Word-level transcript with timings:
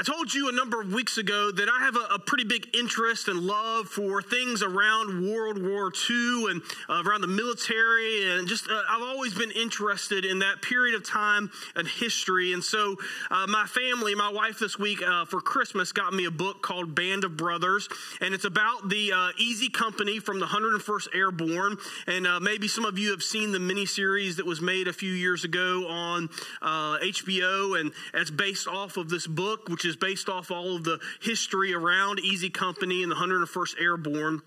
I 0.00 0.02
told 0.02 0.32
you 0.32 0.48
a 0.48 0.52
number 0.52 0.80
of 0.80 0.94
weeks 0.94 1.18
ago 1.18 1.50
that 1.52 1.68
I 1.68 1.84
have 1.84 1.94
a, 1.94 2.14
a 2.14 2.18
pretty 2.18 2.44
big 2.44 2.74
interest 2.74 3.28
and 3.28 3.40
love 3.40 3.86
for 3.86 4.22
things 4.22 4.62
around 4.62 5.30
World 5.30 5.62
War 5.62 5.92
II 6.08 6.46
and 6.48 6.62
uh, 6.88 7.02
around 7.04 7.20
the 7.20 7.26
military, 7.26 8.30
and 8.30 8.48
just 8.48 8.66
uh, 8.66 8.80
I've 8.88 9.02
always 9.02 9.34
been 9.34 9.50
interested 9.50 10.24
in 10.24 10.38
that 10.38 10.62
period 10.62 10.94
of 10.94 11.06
time 11.06 11.50
and 11.76 11.86
history. 11.86 12.54
And 12.54 12.64
so, 12.64 12.96
uh, 13.30 13.46
my 13.46 13.66
family, 13.66 14.14
my 14.14 14.30
wife 14.30 14.58
this 14.58 14.78
week 14.78 15.02
uh, 15.02 15.26
for 15.26 15.42
Christmas 15.42 15.92
got 15.92 16.14
me 16.14 16.24
a 16.24 16.30
book 16.30 16.62
called 16.62 16.94
Band 16.94 17.24
of 17.24 17.36
Brothers, 17.36 17.86
and 18.22 18.32
it's 18.32 18.46
about 18.46 18.88
the 18.88 19.12
uh, 19.12 19.32
Easy 19.36 19.68
Company 19.68 20.18
from 20.18 20.40
the 20.40 20.46
101st 20.46 21.08
Airborne. 21.14 21.76
And 22.06 22.26
uh, 22.26 22.40
maybe 22.40 22.68
some 22.68 22.86
of 22.86 22.98
you 22.98 23.10
have 23.10 23.22
seen 23.22 23.52
the 23.52 23.58
miniseries 23.58 24.36
that 24.36 24.46
was 24.46 24.62
made 24.62 24.88
a 24.88 24.94
few 24.94 25.12
years 25.12 25.44
ago 25.44 25.88
on 25.88 26.28
HBO, 26.62 27.78
and 27.78 27.92
it's 28.14 28.30
based 28.30 28.66
off 28.66 28.96
of 28.96 29.10
this 29.10 29.26
book 29.26 29.68
which 29.68 29.84
is 29.84 29.89
based 29.96 30.28
off 30.28 30.50
all 30.50 30.76
of 30.76 30.84
the 30.84 30.98
history 31.20 31.74
around 31.74 32.20
Easy 32.20 32.50
Company 32.50 33.02
and 33.02 33.10
the 33.10 33.16
101st 33.16 33.80
Airborne 33.80 34.42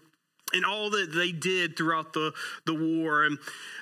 and 0.53 0.65
all 0.65 0.89
that 0.91 1.11
they 1.11 1.31
did 1.31 1.75
throughout 1.75 2.13
the, 2.13 2.31
the 2.65 2.73
war. 2.73 3.23
And 3.23 3.37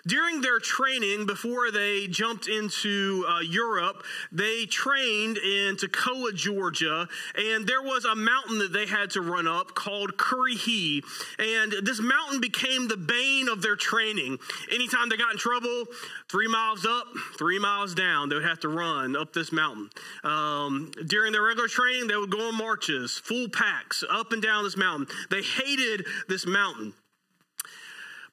during 0.08 0.42
their 0.42 0.60
training, 0.60 1.26
before 1.26 1.70
they 1.72 2.08
jumped 2.08 2.48
into 2.48 3.26
uh, 3.28 3.40
Europe, 3.42 4.04
they 4.32 4.66
trained 4.66 5.38
in 5.38 5.76
Toccoa, 5.76 6.34
Georgia, 6.34 7.08
and 7.36 7.68
there 7.68 7.82
was 7.82 8.06
a 8.06 8.16
mountain 8.16 8.60
that 8.60 8.74
they 8.74 8.86
had 8.86 9.12
to 9.12 9.22
run 9.22 9.48
up 9.48 9.76
called 9.76 10.18
Currahee. 10.18 11.04
And 11.38 11.74
this 11.84 12.00
mountain 12.02 12.40
became 12.40 12.88
the 12.88 12.98
bane 12.98 13.50
of 13.50 13.62
their 13.62 13.76
training. 13.76 14.40
Anytime 14.72 15.10
they 15.10 15.18
got 15.18 15.34
in 15.34 15.38
trouble, 15.38 15.86
three 16.30 16.48
miles 16.48 16.86
up, 16.86 17.08
three 17.38 17.60
miles 17.60 17.94
down, 17.94 18.30
they 18.30 18.36
would 18.36 18.46
have 18.46 18.62
to 18.62 18.70
run 18.70 19.16
up 19.16 19.34
this 19.34 19.52
mountain. 19.52 19.90
Um, 20.24 20.92
during 21.06 21.32
their 21.32 21.44
regular 21.44 21.68
training, 21.68 22.08
they 22.08 22.16
would 22.16 22.32
go 22.32 22.48
on 22.48 22.58
marches, 22.58 23.18
full 23.18 23.50
packs, 23.50 24.04
up 24.10 24.32
and 24.32 24.42
down 24.42 24.64
this 24.64 24.78
mountain. 24.78 25.08
They 25.30 25.42
hated 25.42 26.06
this 26.28 26.46
mountain. 26.46 26.61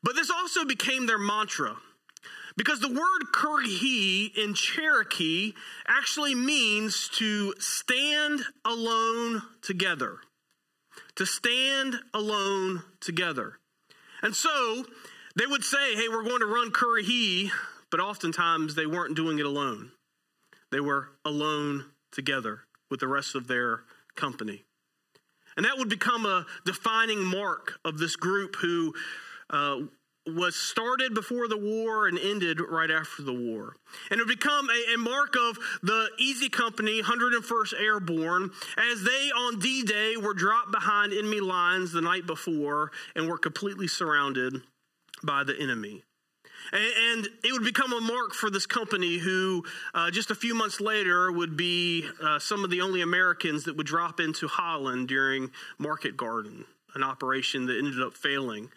But 0.03 0.15
this 0.15 0.31
also 0.31 0.65
became 0.65 1.07
their 1.07 1.19
mantra. 1.19 1.77
Because 2.57 2.81
the 2.81 2.89
word 2.89 3.33
Currahee 3.33 4.37
in 4.37 4.55
Cherokee 4.55 5.53
actually 5.87 6.35
means 6.35 7.09
to 7.15 7.55
stand 7.61 8.41
alone 8.65 9.43
together. 9.63 10.19
To 11.17 11.25
stand 11.25 11.97
alone 12.13 12.83
together. 13.01 13.59
And 14.23 14.35
so 14.35 14.85
they 15.37 15.47
would 15.47 15.63
say, 15.63 15.95
hey, 15.95 16.09
we're 16.09 16.25
going 16.25 16.41
to 16.41 16.47
run 16.47 16.73
Currahee, 16.73 17.53
but 17.91 18.01
oftentimes 18.01 18.75
they 18.75 18.87
weren't 18.87 19.15
doing 19.15 19.39
it 19.39 19.47
alone. 19.47 19.93
They 20.73 20.81
were 20.81 21.11
alone 21.25 21.85
together 22.11 22.65
with 22.91 22.99
the 22.99 23.09
rest 23.09 23.37
of 23.37 23.47
their 23.47 23.85
company. 24.17 24.65
And 25.59 25.65
that 25.67 25.77
would 25.77 25.89
become 25.89 26.25
a 26.25 26.47
defining 26.65 27.25
mark 27.25 27.81
of 27.85 27.99
this 27.99 28.15
group 28.15 28.55
who 28.55 28.95
uh, 29.51 29.79
was 30.25 30.55
started 30.55 31.15
before 31.15 31.49
the 31.49 31.57
war 31.57 32.07
and 32.07 32.17
ended 32.17 32.61
right 32.61 32.93
after 32.93 33.25
the 33.25 33.33
war. 33.33 33.75
And 34.09 34.21
it 34.21 34.23
would 34.25 34.39
become 34.39 34.71
a, 34.71 34.95
a, 34.95 34.99
mark 34.99 35.35
of 35.35 35.59
the 35.83 36.11
Easy 36.17 36.49
Company, 36.49 37.03
101st 37.03 37.75
Airborne, 37.77 38.53
as 38.77 39.03
they 39.03 39.33
on 39.37 39.59
D 39.59 39.83
Day 39.83 40.17
were 40.17 40.33
dropped 40.33 40.71
behind 40.71 41.13
enemy 41.13 41.41
lines 41.41 41.91
the 41.91 42.03
night 42.03 42.25
before 42.25 42.93
and 43.17 43.29
were 43.29 43.39
completely 43.39 43.89
surrounded 43.89 44.63
by 45.25 45.43
the 45.43 45.59
enemy. 45.61 46.05
And, 46.73 47.29
it 47.45 47.53
would 47.53 47.65
become 47.65 47.93
a 47.93 48.01
mark 48.01 48.35
for 48.35 48.51
this 48.51 48.67
company 48.67 49.17
who, 49.19 49.65
uh, 49.95 50.11
just 50.11 50.31
a 50.31 50.35
few 50.35 50.55
months 50.55 50.81
later, 50.81 51.33
would 51.33 51.57
be 51.57 52.05
uh, 52.23 52.39
some 52.39 52.63
of 52.63 52.71
the 52.71 52.83
only 52.83 53.01
Americans 53.01 53.65
that 53.65 53.77
would 53.77 53.87
drop 53.87 54.21
into 54.21 54.47
Holland 54.49 55.09
during 55.09 55.51
Market 55.79 56.17
Garden, 56.17 56.65
an 56.95 57.03
operation 57.03 57.67
that 57.67 57.79
ended 57.79 58.03
up 58.03 58.15
failing. 58.15 58.71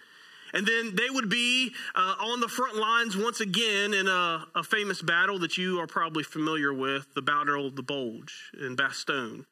And 0.54 0.66
then 0.66 0.96
they 0.96 1.10
would 1.10 1.30
be 1.30 1.74
uh, 1.96 2.16
on 2.20 2.40
the 2.40 2.48
front 2.48 2.76
lines 2.76 3.18
once 3.18 3.40
again 3.40 3.94
in 3.94 4.08
a, 4.08 4.46
a, 4.56 4.64
famous 4.64 5.02
battle 5.02 5.40
that 5.40 5.58
you 5.58 5.80
are 5.80 5.88
probably 5.88 6.24
familiar 6.24 6.74
with 6.74 7.14
the 7.14 7.22
Battle 7.22 7.68
of 7.68 7.76
the 7.76 7.84
Bulge 7.84 8.52
in 8.60 8.76
Bastogne. 8.76 9.46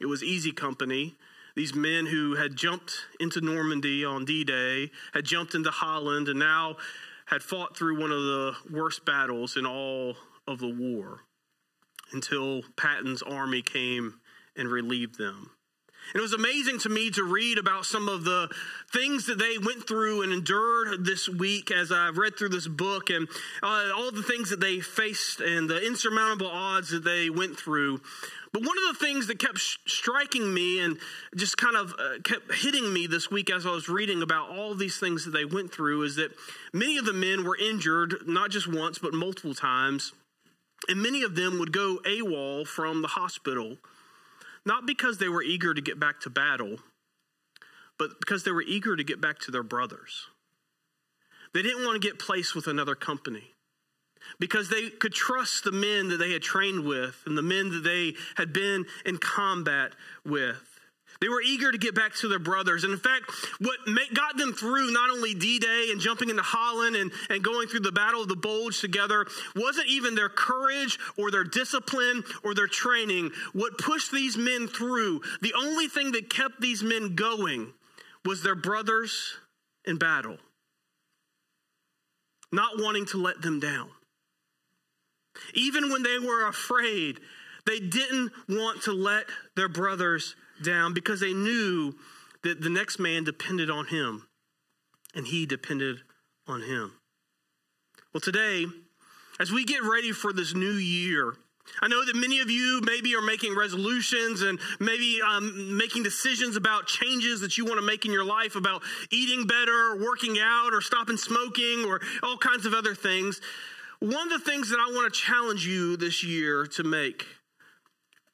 It 0.00 0.06
was 0.06 0.22
Easy 0.22 0.52
Company. 0.52 1.16
These 1.54 1.74
men 1.74 2.06
who 2.06 2.36
had 2.36 2.56
jumped 2.56 2.94
into 3.18 3.40
Normandy 3.40 4.04
on 4.04 4.24
D 4.24 4.44
Day, 4.44 4.90
had 5.12 5.24
jumped 5.24 5.54
into 5.54 5.70
Holland, 5.70 6.28
and 6.28 6.38
now 6.38 6.76
had 7.28 7.42
fought 7.42 7.76
through 7.76 8.00
one 8.00 8.10
of 8.10 8.22
the 8.22 8.52
worst 8.70 9.04
battles 9.04 9.56
in 9.56 9.66
all 9.66 10.16
of 10.46 10.58
the 10.58 10.68
war 10.68 11.20
until 12.12 12.62
Patton's 12.76 13.22
army 13.22 13.60
came 13.60 14.20
and 14.56 14.68
relieved 14.68 15.18
them. 15.18 15.50
And 16.12 16.20
it 16.20 16.22
was 16.22 16.32
amazing 16.32 16.78
to 16.80 16.88
me 16.88 17.10
to 17.10 17.22
read 17.22 17.58
about 17.58 17.84
some 17.84 18.08
of 18.08 18.24
the 18.24 18.48
things 18.92 19.26
that 19.26 19.38
they 19.38 19.58
went 19.58 19.86
through 19.86 20.22
and 20.22 20.32
endured 20.32 21.04
this 21.04 21.28
week 21.28 21.70
as 21.70 21.92
I 21.92 22.08
read 22.08 22.38
through 22.38 22.48
this 22.50 22.66
book 22.66 23.10
and 23.10 23.28
uh, 23.62 23.90
all 23.94 24.10
the 24.10 24.22
things 24.22 24.48
that 24.50 24.60
they 24.60 24.80
faced 24.80 25.40
and 25.40 25.68
the 25.68 25.84
insurmountable 25.86 26.48
odds 26.48 26.90
that 26.90 27.04
they 27.04 27.28
went 27.28 27.58
through. 27.58 28.00
But 28.52 28.62
one 28.62 28.78
of 28.78 28.98
the 28.98 29.04
things 29.04 29.26
that 29.26 29.38
kept 29.38 29.58
striking 29.58 30.52
me 30.54 30.80
and 30.80 30.98
just 31.36 31.58
kind 31.58 31.76
of 31.76 31.92
uh, 31.98 32.20
kept 32.24 32.54
hitting 32.54 32.90
me 32.92 33.06
this 33.06 33.30
week 33.30 33.50
as 33.50 33.66
I 33.66 33.70
was 33.70 33.90
reading 33.90 34.22
about 34.22 34.48
all 34.50 34.74
these 34.74 34.98
things 34.98 35.26
that 35.26 35.32
they 35.32 35.44
went 35.44 35.72
through 35.72 36.02
is 36.02 36.16
that 36.16 36.32
many 36.72 36.96
of 36.96 37.04
the 37.04 37.12
men 37.12 37.44
were 37.44 37.56
injured, 37.56 38.26
not 38.26 38.50
just 38.50 38.66
once, 38.66 38.98
but 38.98 39.12
multiple 39.12 39.54
times. 39.54 40.12
And 40.88 41.02
many 41.02 41.22
of 41.22 41.34
them 41.34 41.58
would 41.58 41.72
go 41.72 41.98
AWOL 42.06 42.66
from 42.66 43.02
the 43.02 43.08
hospital 43.08 43.76
not 44.68 44.86
because 44.86 45.16
they 45.16 45.30
were 45.30 45.42
eager 45.42 45.72
to 45.72 45.80
get 45.80 45.98
back 45.98 46.20
to 46.20 46.30
battle, 46.30 46.76
but 47.98 48.20
because 48.20 48.44
they 48.44 48.52
were 48.52 48.62
eager 48.62 48.94
to 48.94 49.02
get 49.02 49.18
back 49.18 49.38
to 49.40 49.50
their 49.50 49.62
brothers. 49.62 50.26
They 51.54 51.62
didn't 51.62 51.84
want 51.86 52.00
to 52.00 52.06
get 52.06 52.18
placed 52.18 52.54
with 52.54 52.66
another 52.66 52.94
company 52.94 53.54
because 54.38 54.68
they 54.68 54.90
could 54.90 55.14
trust 55.14 55.64
the 55.64 55.72
men 55.72 56.08
that 56.08 56.18
they 56.18 56.32
had 56.32 56.42
trained 56.42 56.84
with 56.84 57.22
and 57.24 57.36
the 57.36 57.42
men 57.42 57.70
that 57.70 57.82
they 57.82 58.14
had 58.36 58.52
been 58.52 58.84
in 59.06 59.16
combat 59.16 59.92
with. 60.24 60.67
They 61.20 61.28
were 61.28 61.42
eager 61.42 61.72
to 61.72 61.78
get 61.78 61.96
back 61.96 62.14
to 62.16 62.28
their 62.28 62.38
brothers. 62.38 62.84
And 62.84 62.92
in 62.92 62.98
fact, 62.98 63.24
what 63.58 63.78
got 64.14 64.36
them 64.36 64.52
through 64.52 64.92
not 64.92 65.10
only 65.10 65.34
D 65.34 65.58
Day 65.58 65.88
and 65.90 66.00
jumping 66.00 66.30
into 66.30 66.42
Holland 66.42 66.94
and, 66.94 67.10
and 67.28 67.42
going 67.42 67.66
through 67.66 67.80
the 67.80 67.92
Battle 67.92 68.22
of 68.22 68.28
the 68.28 68.36
Bulge 68.36 68.80
together 68.80 69.26
wasn't 69.56 69.88
even 69.88 70.14
their 70.14 70.28
courage 70.28 70.98
or 71.16 71.30
their 71.30 71.44
discipline 71.44 72.22
or 72.44 72.54
their 72.54 72.68
training. 72.68 73.32
What 73.52 73.78
pushed 73.78 74.12
these 74.12 74.36
men 74.36 74.68
through, 74.68 75.22
the 75.42 75.54
only 75.54 75.88
thing 75.88 76.12
that 76.12 76.30
kept 76.30 76.60
these 76.60 76.84
men 76.84 77.16
going 77.16 77.72
was 78.24 78.42
their 78.42 78.54
brothers 78.54 79.34
in 79.84 79.96
battle, 79.96 80.36
not 82.52 82.78
wanting 82.78 83.06
to 83.06 83.16
let 83.20 83.42
them 83.42 83.58
down. 83.58 83.90
Even 85.54 85.90
when 85.90 86.02
they 86.02 86.18
were 86.18 86.46
afraid, 86.46 87.18
they 87.66 87.80
didn't 87.80 88.32
want 88.48 88.82
to 88.82 88.92
let 88.92 89.26
their 89.56 89.68
brothers 89.68 90.36
down 90.62 90.94
because 90.94 91.20
they 91.20 91.32
knew 91.32 91.94
that 92.42 92.60
the 92.60 92.70
next 92.70 92.98
man 92.98 93.24
depended 93.24 93.70
on 93.70 93.86
him 93.86 94.26
and 95.14 95.26
he 95.26 95.46
depended 95.46 95.98
on 96.46 96.62
him. 96.62 96.92
Well, 98.12 98.20
today, 98.20 98.66
as 99.40 99.52
we 99.52 99.64
get 99.64 99.82
ready 99.82 100.12
for 100.12 100.32
this 100.32 100.54
new 100.54 100.72
year, 100.72 101.34
I 101.82 101.88
know 101.88 102.04
that 102.04 102.16
many 102.16 102.40
of 102.40 102.50
you 102.50 102.80
maybe 102.82 103.14
are 103.14 103.22
making 103.22 103.54
resolutions 103.54 104.42
and 104.42 104.58
maybe 104.80 105.20
um, 105.20 105.76
making 105.76 106.02
decisions 106.02 106.56
about 106.56 106.86
changes 106.86 107.40
that 107.40 107.58
you 107.58 107.64
want 107.64 107.78
to 107.78 107.86
make 107.86 108.04
in 108.04 108.12
your 108.12 108.24
life 108.24 108.56
about 108.56 108.82
eating 109.10 109.46
better, 109.46 109.92
or 109.92 110.02
working 110.02 110.38
out, 110.40 110.72
or 110.72 110.80
stopping 110.80 111.16
smoking, 111.18 111.84
or 111.84 112.00
all 112.22 112.38
kinds 112.38 112.64
of 112.64 112.72
other 112.72 112.94
things. 112.94 113.40
One 114.00 114.32
of 114.32 114.42
the 114.42 114.50
things 114.50 114.70
that 114.70 114.78
I 114.78 114.90
want 114.92 115.12
to 115.12 115.20
challenge 115.20 115.66
you 115.66 115.96
this 115.96 116.24
year 116.24 116.66
to 116.68 116.84
make 116.84 117.26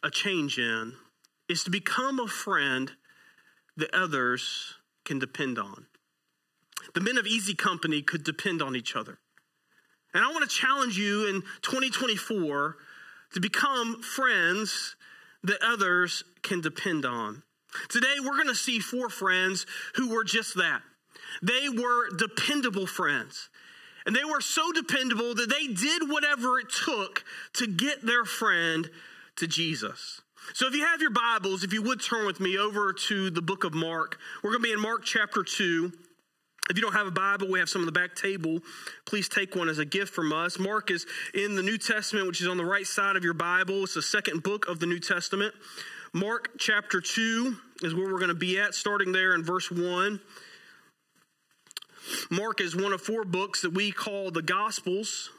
a 0.02 0.10
change 0.10 0.58
in 0.58 0.94
is 1.48 1.64
to 1.64 1.70
become 1.70 2.18
a 2.18 2.28
friend 2.28 2.92
that 3.76 3.92
others 3.94 4.74
can 5.04 5.18
depend 5.18 5.58
on. 5.58 5.86
The 6.94 7.00
men 7.00 7.18
of 7.18 7.26
Easy 7.26 7.54
Company 7.54 8.02
could 8.02 8.24
depend 8.24 8.62
on 8.62 8.76
each 8.76 8.96
other. 8.96 9.18
And 10.12 10.22
I 10.22 10.30
want 10.30 10.48
to 10.48 10.56
challenge 10.56 10.96
you 10.96 11.28
in 11.28 11.42
2024 11.62 12.76
to 13.32 13.40
become 13.40 14.00
friends 14.02 14.96
that 15.42 15.58
others 15.62 16.24
can 16.42 16.60
depend 16.60 17.04
on. 17.04 17.42
Today, 17.88 18.16
we're 18.20 18.36
going 18.36 18.46
to 18.46 18.54
see 18.54 18.78
four 18.78 19.08
friends 19.08 19.66
who 19.96 20.10
were 20.14 20.24
just 20.24 20.54
that. 20.54 20.82
They 21.42 21.68
were 21.68 22.10
dependable 22.16 22.86
friends. 22.86 23.48
And 24.06 24.14
they 24.14 24.24
were 24.24 24.40
so 24.40 24.70
dependable 24.72 25.34
that 25.34 25.50
they 25.50 25.66
did 25.66 26.08
whatever 26.08 26.58
it 26.58 26.70
took 26.70 27.24
to 27.54 27.66
get 27.66 28.04
their 28.06 28.24
friend 28.24 28.88
to 29.36 29.46
Jesus. 29.46 30.20
So, 30.52 30.66
if 30.66 30.74
you 30.74 30.84
have 30.84 31.00
your 31.00 31.10
Bibles, 31.10 31.64
if 31.64 31.72
you 31.72 31.82
would 31.82 32.02
turn 32.02 32.26
with 32.26 32.38
me 32.38 32.58
over 32.58 32.92
to 32.92 33.30
the 33.30 33.40
book 33.40 33.64
of 33.64 33.72
Mark, 33.72 34.18
we're 34.42 34.50
going 34.50 34.62
to 34.62 34.68
be 34.68 34.72
in 34.72 34.80
Mark 34.80 35.02
chapter 35.04 35.42
2. 35.42 35.90
If 36.70 36.76
you 36.76 36.82
don't 36.82 36.92
have 36.92 37.06
a 37.06 37.10
Bible, 37.10 37.48
we 37.50 37.58
have 37.58 37.68
some 37.68 37.82
on 37.82 37.86
the 37.86 37.92
back 37.92 38.14
table. 38.14 38.60
Please 39.06 39.28
take 39.28 39.56
one 39.56 39.68
as 39.68 39.78
a 39.78 39.84
gift 39.84 40.14
from 40.14 40.32
us. 40.32 40.58
Mark 40.58 40.90
is 40.90 41.06
in 41.32 41.56
the 41.56 41.62
New 41.62 41.78
Testament, 41.78 42.26
which 42.26 42.40
is 42.40 42.46
on 42.46 42.56
the 42.56 42.64
right 42.64 42.86
side 42.86 43.16
of 43.16 43.24
your 43.24 43.34
Bible. 43.34 43.84
It's 43.84 43.94
the 43.94 44.02
second 44.02 44.42
book 44.42 44.68
of 44.68 44.80
the 44.80 44.86
New 44.86 45.00
Testament. 45.00 45.54
Mark 46.12 46.50
chapter 46.58 47.00
2 47.00 47.56
is 47.82 47.94
where 47.94 48.06
we're 48.06 48.18
going 48.18 48.28
to 48.28 48.34
be 48.34 48.58
at, 48.60 48.74
starting 48.74 49.12
there 49.12 49.34
in 49.34 49.42
verse 49.42 49.70
1. 49.70 50.20
Mark 52.30 52.60
is 52.60 52.76
one 52.76 52.92
of 52.92 53.00
four 53.00 53.24
books 53.24 53.62
that 53.62 53.72
we 53.72 53.90
call 53.90 54.30
the 54.30 54.42
Gospels. 54.42 55.30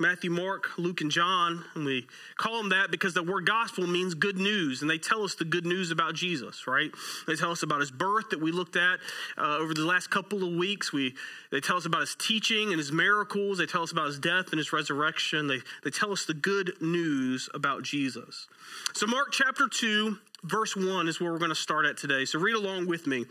Matthew, 0.00 0.30
Mark, 0.30 0.78
Luke, 0.78 1.02
and 1.02 1.10
John. 1.10 1.64
And 1.74 1.84
we 1.84 2.06
call 2.36 2.56
them 2.56 2.70
that 2.70 2.90
because 2.90 3.12
the 3.12 3.22
word 3.22 3.46
gospel 3.46 3.86
means 3.86 4.14
good 4.14 4.38
news. 4.38 4.80
And 4.80 4.90
they 4.90 4.96
tell 4.96 5.22
us 5.22 5.34
the 5.34 5.44
good 5.44 5.66
news 5.66 5.90
about 5.90 6.14
Jesus, 6.14 6.66
right? 6.66 6.90
They 7.26 7.36
tell 7.36 7.50
us 7.50 7.62
about 7.62 7.80
his 7.80 7.90
birth 7.90 8.30
that 8.30 8.40
we 8.40 8.50
looked 8.50 8.76
at 8.76 8.98
uh, 9.36 9.58
over 9.58 9.74
the 9.74 9.84
last 9.84 10.10
couple 10.10 10.42
of 10.42 10.54
weeks. 10.54 10.92
We, 10.92 11.14
they 11.52 11.60
tell 11.60 11.76
us 11.76 11.84
about 11.84 12.00
his 12.00 12.16
teaching 12.18 12.70
and 12.70 12.78
his 12.78 12.90
miracles. 12.90 13.58
They 13.58 13.66
tell 13.66 13.82
us 13.82 13.92
about 13.92 14.06
his 14.06 14.18
death 14.18 14.46
and 14.50 14.58
his 14.58 14.72
resurrection. 14.72 15.46
They, 15.46 15.58
they 15.84 15.90
tell 15.90 16.12
us 16.12 16.24
the 16.24 16.34
good 16.34 16.72
news 16.80 17.50
about 17.52 17.82
Jesus. 17.82 18.48
So, 18.94 19.06
Mark 19.06 19.32
chapter 19.32 19.68
2, 19.68 20.16
verse 20.44 20.74
1 20.74 21.08
is 21.08 21.20
where 21.20 21.30
we're 21.30 21.38
going 21.38 21.50
to 21.50 21.54
start 21.54 21.84
at 21.84 21.98
today. 21.98 22.24
So, 22.24 22.38
read 22.38 22.56
along 22.56 22.86
with 22.86 23.06
me 23.06 23.26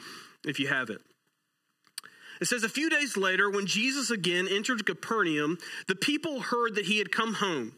if 0.46 0.60
you 0.60 0.68
have 0.68 0.92
it. 0.92 1.02
It 2.40 2.46
says, 2.46 2.64
A 2.64 2.70
few 2.70 2.90
days 2.90 3.18
later, 3.18 3.50
when 3.50 3.66
Jesus 3.66 4.10
again 4.10 4.48
entered 4.50 4.86
Capernaum, 4.86 5.58
the 5.88 5.96
people 5.96 6.42
heard 6.42 6.76
that 6.76 6.86
he 6.86 6.98
had 6.98 7.12
come 7.12 7.36
home. 7.36 7.74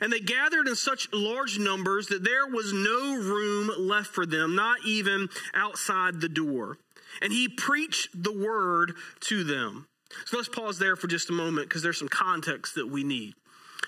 And 0.00 0.12
they 0.12 0.20
gathered 0.20 0.66
in 0.66 0.74
such 0.74 1.12
large 1.12 1.58
numbers 1.58 2.08
that 2.08 2.24
there 2.24 2.46
was 2.46 2.72
no 2.72 3.16
room 3.16 3.70
left 3.78 4.08
for 4.08 4.26
them, 4.26 4.56
not 4.56 4.78
even 4.84 5.28
outside 5.54 6.20
the 6.20 6.28
door. 6.28 6.78
And 7.22 7.32
he 7.32 7.48
preached 7.48 8.08
the 8.14 8.36
word 8.36 8.94
to 9.20 9.44
them. 9.44 9.86
So 10.26 10.36
let's 10.36 10.48
pause 10.48 10.78
there 10.78 10.96
for 10.96 11.06
just 11.06 11.30
a 11.30 11.32
moment 11.32 11.68
because 11.68 11.82
there's 11.82 11.98
some 11.98 12.08
context 12.08 12.74
that 12.74 12.88
we 12.88 13.04
need. 13.04 13.34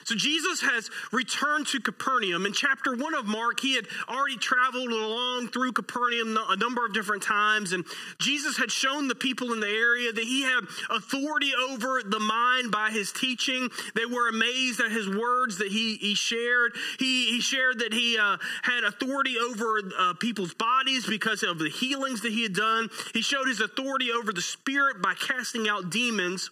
So 0.04 0.14
Jesus 0.14 0.60
has 0.62 0.90
returned 1.12 1.66
to 1.68 1.80
Capernaum. 1.80 2.46
In 2.46 2.52
chapter 2.52 2.94
one 2.96 3.14
of 3.14 3.26
Mark, 3.26 3.60
he 3.60 3.74
had 3.74 3.86
already 4.08 4.36
traveled 4.36 4.90
along 4.90 5.48
through 5.48 5.72
Capernaum 5.72 6.38
a 6.48 6.56
number 6.56 6.84
of 6.84 6.92
different 6.92 7.22
times, 7.22 7.72
and 7.72 7.84
Jesus 8.18 8.56
had 8.56 8.70
shown 8.70 9.08
the 9.08 9.14
people 9.14 9.52
in 9.52 9.60
the 9.60 9.68
area 9.68 10.12
that 10.12 10.24
he 10.24 10.42
had 10.42 10.64
authority 10.90 11.52
over 11.70 12.02
the 12.04 12.20
mind 12.20 12.70
by 12.70 12.90
his 12.90 13.12
teaching. 13.12 13.68
They 13.94 14.06
were 14.06 14.28
amazed 14.28 14.80
at 14.80 14.90
his 14.90 15.08
words 15.08 15.58
that 15.58 15.68
he, 15.68 15.96
he 15.96 16.14
shared. 16.14 16.74
He, 16.98 17.30
he 17.30 17.40
shared 17.40 17.80
that 17.80 17.92
he 17.92 18.18
uh, 18.18 18.36
had 18.62 18.84
authority 18.84 19.36
over 19.38 19.80
uh, 19.98 20.14
people's 20.14 20.54
bodies 20.54 21.06
because 21.06 21.42
of 21.42 21.58
the 21.58 21.68
healings 21.68 22.22
that 22.22 22.32
he 22.32 22.42
had 22.42 22.54
done. 22.54 22.88
He 23.12 23.22
showed 23.22 23.48
his 23.48 23.60
authority 23.60 24.10
over 24.10 24.32
the 24.32 24.42
spirit 24.42 25.02
by 25.02 25.14
casting 25.14 25.68
out 25.68 25.90
demons. 25.90 26.50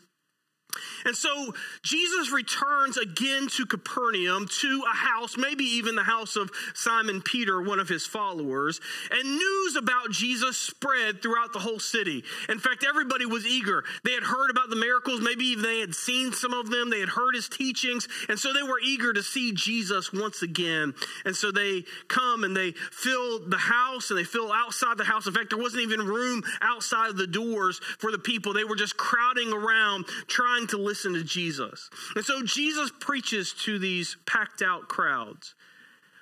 And 1.04 1.16
so 1.16 1.54
Jesus 1.82 2.30
returns 2.32 2.96
again 2.96 3.48
to 3.56 3.66
Capernaum, 3.66 4.48
to 4.60 4.84
a 4.90 4.96
house, 4.96 5.36
maybe 5.36 5.64
even 5.64 5.96
the 5.96 6.02
house 6.02 6.36
of 6.36 6.50
Simon 6.74 7.20
Peter, 7.22 7.60
one 7.62 7.78
of 7.78 7.88
his 7.88 8.06
followers. 8.06 8.80
And 9.10 9.36
news 9.36 9.76
about 9.76 10.10
Jesus 10.10 10.56
spread 10.56 11.22
throughout 11.22 11.52
the 11.52 11.58
whole 11.58 11.78
city. 11.78 12.24
In 12.48 12.58
fact, 12.58 12.84
everybody 12.88 13.26
was 13.26 13.46
eager. 13.46 13.84
They 14.04 14.12
had 14.12 14.22
heard 14.22 14.50
about 14.50 14.70
the 14.70 14.76
miracles, 14.76 15.20
maybe 15.20 15.54
they 15.54 15.80
had 15.80 15.94
seen 15.94 16.32
some 16.32 16.52
of 16.52 16.70
them, 16.70 16.90
they 16.90 17.00
had 17.00 17.10
heard 17.10 17.34
his 17.34 17.48
teachings. 17.48 18.08
And 18.28 18.38
so 18.38 18.52
they 18.52 18.62
were 18.62 18.80
eager 18.82 19.12
to 19.12 19.22
see 19.22 19.52
Jesus 19.52 20.12
once 20.12 20.42
again. 20.42 20.94
And 21.24 21.36
so 21.36 21.52
they 21.52 21.84
come 22.08 22.44
and 22.44 22.56
they 22.56 22.72
fill 22.72 23.40
the 23.40 23.58
house 23.58 24.10
and 24.10 24.18
they 24.18 24.24
fill 24.24 24.52
outside 24.52 24.98
the 24.98 25.04
house. 25.04 25.26
In 25.26 25.34
fact, 25.34 25.50
there 25.50 25.58
wasn't 25.58 25.82
even 25.82 26.06
room 26.06 26.42
outside 26.60 27.10
of 27.10 27.16
the 27.16 27.26
doors 27.26 27.78
for 27.98 28.10
the 28.10 28.18
people. 28.18 28.52
They 28.52 28.64
were 28.64 28.76
just 28.76 28.96
crowding 28.96 29.52
around 29.52 30.06
trying 30.26 30.63
to 30.68 30.78
listen 30.78 31.14
to 31.14 31.24
Jesus. 31.24 31.90
And 32.14 32.24
so 32.24 32.42
Jesus 32.42 32.90
preaches 33.00 33.52
to 33.64 33.78
these 33.78 34.16
packed 34.26 34.62
out 34.62 34.88
crowds. 34.88 35.54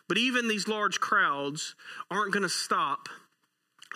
But 0.09 0.19
even 0.19 0.49
these 0.49 0.69
large 0.69 1.01
crowds 1.01 1.75
aren't 2.11 2.33
going 2.33 2.43
to 2.43 2.49
stop 2.49 3.09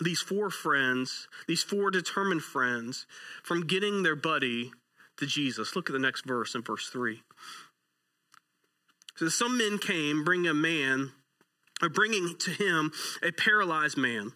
these 0.01 0.21
four 0.21 0.49
friends, 0.49 1.27
these 1.47 1.63
four 1.63 1.91
determined 1.91 2.43
friends, 2.43 3.05
from 3.43 3.67
getting 3.67 4.03
their 4.03 4.15
buddy 4.15 4.71
to 5.17 5.25
Jesus. 5.25 5.75
Look 5.75 5.89
at 5.89 5.93
the 5.93 5.99
next 5.99 6.25
verse 6.25 6.55
in 6.55 6.61
verse 6.61 6.89
3. 6.89 7.21
So 9.15 9.29
some 9.29 9.57
men 9.57 9.79
came, 9.79 10.23
bringing 10.23 10.47
a 10.47 10.53
man, 10.53 11.11
or 11.81 11.89
bringing 11.89 12.35
to 12.37 12.51
him 12.51 12.91
a 13.23 13.31
paralyzed 13.31 13.97
man, 13.97 14.33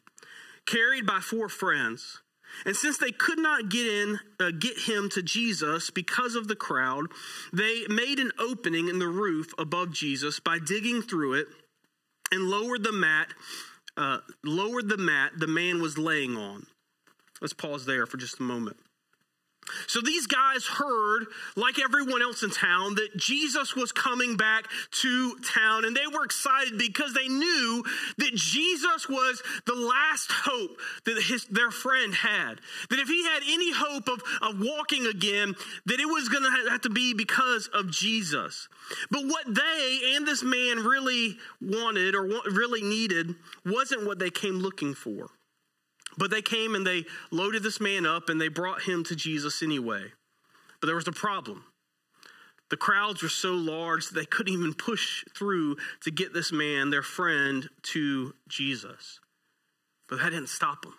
carried 0.65 1.05
by 1.05 1.19
four 1.19 1.49
friends. 1.49 2.20
And 2.65 2.75
since 2.75 2.97
they 2.97 3.11
could 3.11 3.39
not 3.39 3.69
get 3.69 3.87
in, 3.87 4.19
uh, 4.39 4.51
get 4.51 4.77
him 4.79 5.09
to 5.09 5.21
Jesus 5.21 5.89
because 5.89 6.35
of 6.35 6.47
the 6.47 6.55
crowd, 6.55 7.07
they 7.51 7.85
made 7.87 8.19
an 8.19 8.31
opening 8.39 8.87
in 8.87 8.99
the 8.99 9.07
roof 9.07 9.53
above 9.57 9.91
Jesus 9.91 10.39
by 10.39 10.59
digging 10.59 11.01
through 11.01 11.33
it 11.33 11.47
and 12.31 12.49
lowered 12.49 12.83
the 12.83 12.91
mat, 12.91 13.33
uh, 13.97 14.19
lowered 14.43 14.89
the 14.89 14.97
mat 14.97 15.31
the 15.37 15.47
man 15.47 15.81
was 15.81 15.97
laying 15.97 16.37
on. 16.37 16.67
Let's 17.41 17.53
pause 17.53 17.85
there 17.85 18.05
for 18.05 18.17
just 18.17 18.39
a 18.39 18.43
moment. 18.43 18.77
So 19.87 20.01
these 20.01 20.27
guys 20.27 20.65
heard, 20.65 21.25
like 21.55 21.79
everyone 21.79 22.21
else 22.21 22.43
in 22.43 22.51
town, 22.51 22.95
that 22.95 23.15
Jesus 23.17 23.75
was 23.75 23.91
coming 23.91 24.37
back 24.37 24.65
to 25.01 25.35
town, 25.53 25.85
and 25.85 25.95
they 25.95 26.07
were 26.07 26.23
excited 26.23 26.77
because 26.77 27.13
they 27.13 27.27
knew 27.27 27.83
that 28.17 28.35
Jesus 28.35 29.07
was 29.09 29.41
the 29.65 29.75
last 29.75 30.31
hope 30.31 30.77
that 31.05 31.21
his, 31.23 31.45
their 31.45 31.71
friend 31.71 32.13
had. 32.13 32.59
That 32.89 32.99
if 32.99 33.07
he 33.07 33.23
had 33.23 33.43
any 33.47 33.71
hope 33.73 34.07
of, 34.07 34.21
of 34.41 34.59
walking 34.59 35.07
again, 35.07 35.55
that 35.85 35.99
it 35.99 36.05
was 36.05 36.29
going 36.29 36.43
to 36.43 36.69
have 36.69 36.81
to 36.81 36.89
be 36.89 37.13
because 37.13 37.67
of 37.73 37.91
Jesus. 37.91 38.67
But 39.09 39.25
what 39.25 39.53
they 39.53 40.13
and 40.15 40.27
this 40.27 40.43
man 40.43 40.79
really 40.83 41.37
wanted 41.61 42.15
or 42.15 42.23
really 42.51 42.81
needed 42.81 43.35
wasn't 43.65 44.05
what 44.05 44.19
they 44.19 44.29
came 44.29 44.55
looking 44.55 44.93
for. 44.93 45.29
But 46.17 46.31
they 46.31 46.41
came 46.41 46.75
and 46.75 46.85
they 46.85 47.05
loaded 47.31 47.63
this 47.63 47.79
man 47.79 48.05
up 48.05 48.29
and 48.29 48.39
they 48.39 48.47
brought 48.47 48.83
him 48.83 49.03
to 49.05 49.15
Jesus 49.15 49.63
anyway. 49.63 50.11
But 50.79 50.87
there 50.87 50.95
was 50.95 51.07
a 51.07 51.13
problem. 51.13 51.65
The 52.69 52.77
crowds 52.77 53.21
were 53.21 53.29
so 53.29 53.53
large 53.53 54.07
that 54.07 54.15
they 54.15 54.25
couldn't 54.25 54.53
even 54.53 54.73
push 54.73 55.25
through 55.35 55.75
to 56.03 56.11
get 56.11 56.33
this 56.33 56.51
man, 56.51 56.89
their 56.89 57.03
friend, 57.03 57.69
to 57.83 58.33
Jesus. 58.47 59.19
But 60.07 60.19
that 60.19 60.29
didn't 60.29 60.47
stop 60.47 60.81
them. 60.83 60.93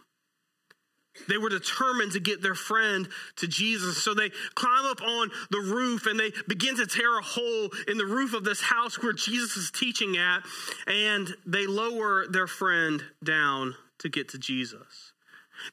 They 1.29 1.37
were 1.37 1.49
determined 1.49 2.13
to 2.13 2.21
get 2.21 2.43
their 2.43 2.55
friend 2.55 3.09
to 3.37 3.47
Jesus. 3.47 4.03
So 4.03 4.15
they 4.15 4.31
climb 4.55 4.85
up 4.87 5.03
on 5.03 5.31
the 5.51 5.61
roof 5.61 6.07
and 6.07 6.19
they 6.19 6.33
begin 6.49 6.77
to 6.77 6.87
tear 6.87 7.19
a 7.19 7.23
hole 7.23 7.69
in 7.89 7.99
the 7.99 8.07
roof 8.07 8.35
of 8.35 8.45
this 8.45 8.63
house 8.63 9.03
where 9.03 9.13
Jesus 9.13 9.57
is 9.57 9.71
teaching 9.71 10.17
at, 10.17 10.43
and 10.87 11.35
they 11.47 11.67
lower 11.67 12.27
their 12.29 12.47
friend 12.47 13.03
down 13.23 13.75
to 14.03 14.09
get 14.09 14.29
to 14.31 14.39
Jesus. 14.39 15.13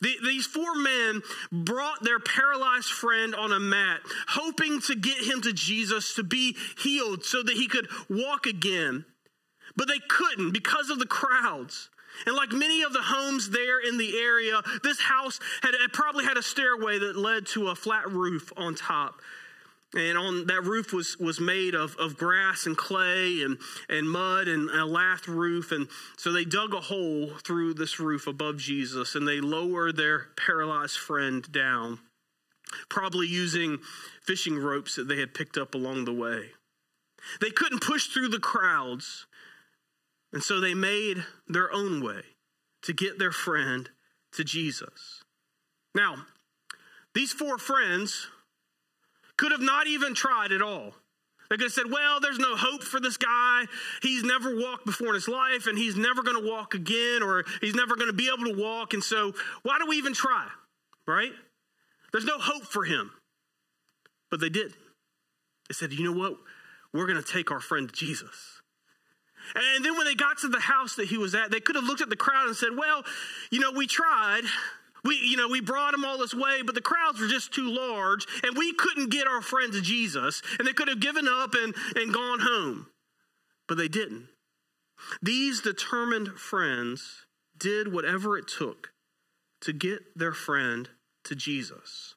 The, 0.01 0.15
these 0.23 0.45
four 0.45 0.75
men 0.75 1.21
brought 1.51 2.03
their 2.03 2.19
paralyzed 2.19 2.89
friend 2.89 3.33
on 3.33 3.51
a 3.51 3.59
mat, 3.59 4.01
hoping 4.27 4.81
to 4.81 4.95
get 4.95 5.17
him 5.17 5.41
to 5.41 5.53
Jesus 5.53 6.15
to 6.15 6.23
be 6.23 6.55
healed 6.77 7.23
so 7.23 7.41
that 7.43 7.55
he 7.55 7.67
could 7.67 7.87
walk 8.09 8.45
again. 8.45 9.05
But 9.75 9.87
they 9.87 9.99
couldn't 10.07 10.51
because 10.51 10.89
of 10.89 10.99
the 10.99 11.05
crowds. 11.05 11.89
And 12.25 12.35
like 12.35 12.51
many 12.51 12.83
of 12.83 12.91
the 12.91 13.01
homes 13.01 13.49
there 13.49 13.79
in 13.79 13.97
the 13.97 14.17
area, 14.17 14.61
this 14.83 14.99
house 14.99 15.39
had, 15.61 15.73
had 15.79 15.93
probably 15.93 16.25
had 16.25 16.37
a 16.37 16.43
stairway 16.43 16.99
that 16.99 17.15
led 17.15 17.45
to 17.47 17.69
a 17.69 17.75
flat 17.75 18.09
roof 18.09 18.51
on 18.57 18.75
top 18.75 19.21
and 19.95 20.17
on 20.17 20.45
that 20.47 20.63
roof 20.63 20.93
was 20.93 21.17
was 21.19 21.39
made 21.39 21.73
of, 21.73 21.95
of 21.97 22.17
grass 22.17 22.65
and 22.65 22.77
clay 22.77 23.41
and, 23.41 23.57
and 23.89 24.09
mud 24.09 24.47
and 24.47 24.69
a 24.69 24.85
lath 24.85 25.27
roof. 25.27 25.71
And 25.71 25.87
so 26.17 26.31
they 26.31 26.45
dug 26.45 26.73
a 26.73 26.81
hole 26.81 27.31
through 27.43 27.73
this 27.73 27.99
roof 27.99 28.27
above 28.27 28.57
jesus 28.57 29.15
and 29.15 29.27
they 29.27 29.41
lowered 29.41 29.97
their 29.97 30.27
paralyzed 30.37 30.97
friend 30.97 31.51
down 31.51 31.99
probably 32.87 33.27
using 33.27 33.79
fishing 34.21 34.57
ropes 34.57 34.95
that 34.95 35.07
they 35.07 35.19
had 35.19 35.33
picked 35.33 35.57
up 35.57 35.73
along 35.73 36.05
the 36.05 36.13
way. 36.13 36.51
They 37.41 37.49
couldn't 37.49 37.81
push 37.81 38.07
through 38.07 38.29
the 38.29 38.39
crowds 38.39 39.25
and 40.31 40.43
so 40.43 40.59
they 40.59 40.75
made 40.75 41.25
their 41.47 41.73
own 41.73 42.03
way 42.03 42.21
to 42.83 42.93
get 42.93 43.17
their 43.17 43.31
friend 43.31 43.89
to 44.33 44.43
jesus. 44.43 45.23
Now 45.95 46.17
these 47.15 47.31
four 47.31 47.57
friends 47.57 48.27
could 49.39 49.53
have 49.53 49.61
not 49.61 49.87
even 49.87 50.13
tried 50.13 50.51
at 50.51 50.61
all. 50.61 50.93
They 51.49 51.55
could 51.55 51.67
have 51.67 51.71
said, 51.71 51.89
well, 51.89 52.19
there's 52.19 52.37
no 52.37 52.57
hope 52.57 52.83
for 52.83 52.99
this 52.99 53.15
guy. 53.15 53.63
He's 54.01 54.23
never 54.23 54.53
walked 54.53 54.85
before 54.85 55.07
in 55.07 55.13
his 55.13 55.29
life 55.29 55.65
and 55.65 55.77
he's 55.77 55.95
never 55.95 56.21
going 56.21 56.43
to 56.43 56.47
walk 56.47 56.73
again 56.73 57.23
or 57.23 57.45
he's 57.61 57.73
never 57.73 57.95
going 57.95 58.07
to 58.09 58.13
be 58.13 58.27
able 58.27 58.53
to 58.53 58.61
walk. 58.61 58.93
And 58.93 59.01
so, 59.01 59.33
why 59.63 59.79
do 59.79 59.87
we 59.87 59.95
even 59.95 60.13
try? 60.13 60.45
Right? 61.07 61.31
There's 62.11 62.25
no 62.25 62.37
hope 62.37 62.65
for 62.65 62.83
him. 62.83 63.11
But 64.29 64.41
they 64.41 64.49
did. 64.49 64.73
They 65.69 65.73
said, 65.73 65.93
you 65.93 66.03
know 66.03 66.19
what? 66.19 66.35
We're 66.93 67.07
going 67.07 67.23
to 67.23 67.31
take 67.31 67.49
our 67.49 67.61
friend 67.61 67.89
Jesus. 67.93 68.61
And 69.55 69.85
then 69.85 69.95
when 69.95 70.05
they 70.05 70.15
got 70.15 70.39
to 70.39 70.49
the 70.49 70.59
house 70.59 70.95
that 70.95 71.07
he 71.07 71.17
was 71.17 71.33
at, 71.33 71.49
they 71.49 71.61
could 71.61 71.75
have 71.77 71.85
looked 71.85 72.01
at 72.01 72.09
the 72.09 72.17
crowd 72.17 72.47
and 72.47 72.55
said, 72.55 72.75
well, 72.77 73.03
you 73.51 73.59
know, 73.61 73.71
we 73.71 73.87
tried. 73.87 74.43
We, 75.03 75.19
you 75.23 75.37
know, 75.37 75.47
we 75.47 75.61
brought 75.61 75.93
him 75.93 76.03
all 76.03 76.17
this 76.17 76.33
way, 76.33 76.61
but 76.65 76.75
the 76.75 76.81
crowds 76.81 77.19
were 77.19 77.27
just 77.27 77.53
too 77.53 77.69
large, 77.69 78.25
and 78.43 78.57
we 78.57 78.73
couldn't 78.73 79.11
get 79.11 79.27
our 79.27 79.41
friends 79.41 79.75
to 79.75 79.81
Jesus, 79.81 80.41
and 80.57 80.67
they 80.67 80.73
could 80.73 80.87
have 80.87 80.99
given 80.99 81.27
up 81.27 81.53
and, 81.53 81.73
and 81.95 82.13
gone 82.13 82.39
home. 82.41 82.87
But 83.67 83.77
they 83.77 83.87
didn't. 83.87 84.27
These 85.21 85.61
determined 85.61 86.39
friends 86.39 87.25
did 87.57 87.93
whatever 87.93 88.37
it 88.37 88.47
took 88.47 88.91
to 89.61 89.73
get 89.73 90.17
their 90.17 90.33
friend 90.33 90.89
to 91.25 91.35
Jesus. 91.35 92.15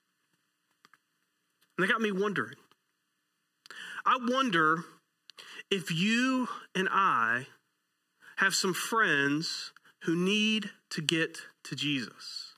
And 1.77 1.87
that 1.87 1.93
got 1.93 2.01
me 2.01 2.13
wondering. 2.13 2.57
I 4.05 4.19
wonder 4.21 4.85
if 5.71 5.91
you 5.91 6.49
and 6.75 6.89
I 6.91 7.47
have 8.37 8.55
some 8.55 8.75
friends 8.75 9.73
who 10.03 10.17
need 10.17 10.71
to 10.91 11.01
get 11.01 11.39
to 11.65 11.77
Jesus. 11.77 12.52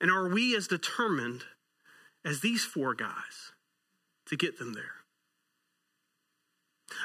And 0.00 0.10
are 0.10 0.28
we 0.28 0.56
as 0.56 0.68
determined 0.68 1.42
as 2.24 2.40
these 2.40 2.64
four 2.64 2.94
guys 2.94 3.52
to 4.26 4.36
get 4.36 4.58
them 4.58 4.74
there? 4.74 4.98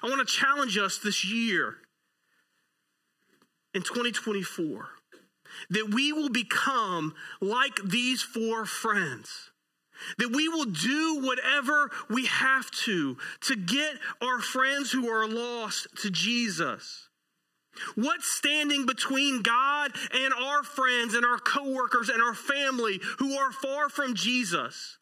I 0.01 0.07
want 0.07 0.27
to 0.27 0.33
challenge 0.33 0.77
us 0.77 0.97
this 0.97 1.25
year 1.25 1.77
in 3.73 3.81
2024 3.81 4.88
that 5.69 5.93
we 5.93 6.13
will 6.13 6.29
become 6.29 7.13
like 7.41 7.81
these 7.83 8.21
four 8.21 8.65
friends. 8.65 9.51
That 10.17 10.31
we 10.35 10.50
will 10.50 10.65
do 10.65 11.21
whatever 11.23 11.89
we 12.09 12.25
have 12.25 12.69
to 12.85 13.17
to 13.41 13.55
get 13.55 13.95
our 14.21 14.39
friends 14.39 14.91
who 14.91 15.07
are 15.07 15.27
lost 15.27 15.88
to 16.01 16.09
Jesus. 16.09 17.07
What's 17.96 18.32
standing 18.32 18.86
between 18.86 19.42
God 19.42 19.92
and 20.12 20.34
our 20.34 20.63
friends 20.63 21.13
and 21.15 21.25
our 21.25 21.39
coworkers 21.39 22.10
and 22.10 22.22
our 22.22 22.36
family 22.36 23.00
who 23.18 23.36
are 23.36 23.51
far 23.51 23.89
from 23.89 24.15
Jesus? 24.15 24.98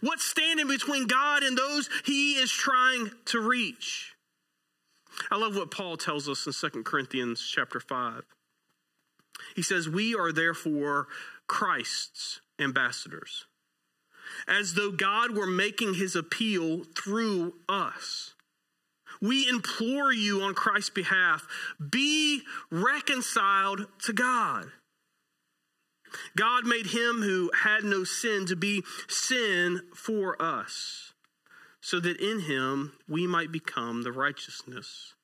What's 0.00 0.24
standing 0.24 0.68
between 0.68 1.06
God 1.06 1.42
and 1.42 1.56
those 1.56 1.88
he 2.04 2.34
is 2.34 2.50
trying 2.50 3.10
to 3.26 3.40
reach? 3.40 4.14
I 5.30 5.36
love 5.36 5.56
what 5.56 5.70
Paul 5.70 5.96
tells 5.96 6.28
us 6.28 6.46
in 6.46 6.70
2 6.70 6.82
Corinthians 6.82 7.40
chapter 7.40 7.80
5. 7.80 8.24
He 9.54 9.62
says, 9.62 9.88
We 9.88 10.14
are 10.14 10.32
therefore 10.32 11.08
Christ's 11.46 12.40
ambassadors, 12.58 13.46
as 14.46 14.74
though 14.74 14.92
God 14.92 15.36
were 15.36 15.46
making 15.46 15.94
his 15.94 16.14
appeal 16.14 16.84
through 16.96 17.54
us. 17.68 18.34
We 19.20 19.48
implore 19.48 20.12
you 20.12 20.42
on 20.42 20.54
Christ's 20.54 20.90
behalf 20.90 21.46
be 21.90 22.42
reconciled 22.70 23.86
to 24.04 24.12
God. 24.12 24.70
God 26.36 26.64
made 26.64 26.86
him 26.86 27.22
who 27.22 27.50
had 27.62 27.84
no 27.84 28.04
sin 28.04 28.46
to 28.46 28.56
be 28.56 28.82
sin 29.08 29.82
for 29.94 30.40
us, 30.42 31.12
so 31.80 32.00
that 32.00 32.20
in 32.20 32.40
him 32.40 32.92
we 33.08 33.26
might 33.26 33.52
become 33.52 34.02
the 34.02 34.12
righteousness 34.12 35.14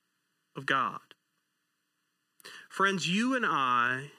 of 0.56 0.66
God. 0.66 1.00
Friends, 2.68 3.08
you 3.08 3.34
and 3.34 3.44
I 3.44 4.10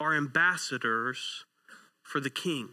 are 0.00 0.16
ambassadors 0.16 1.44
for 2.02 2.18
the 2.18 2.30
King. 2.30 2.70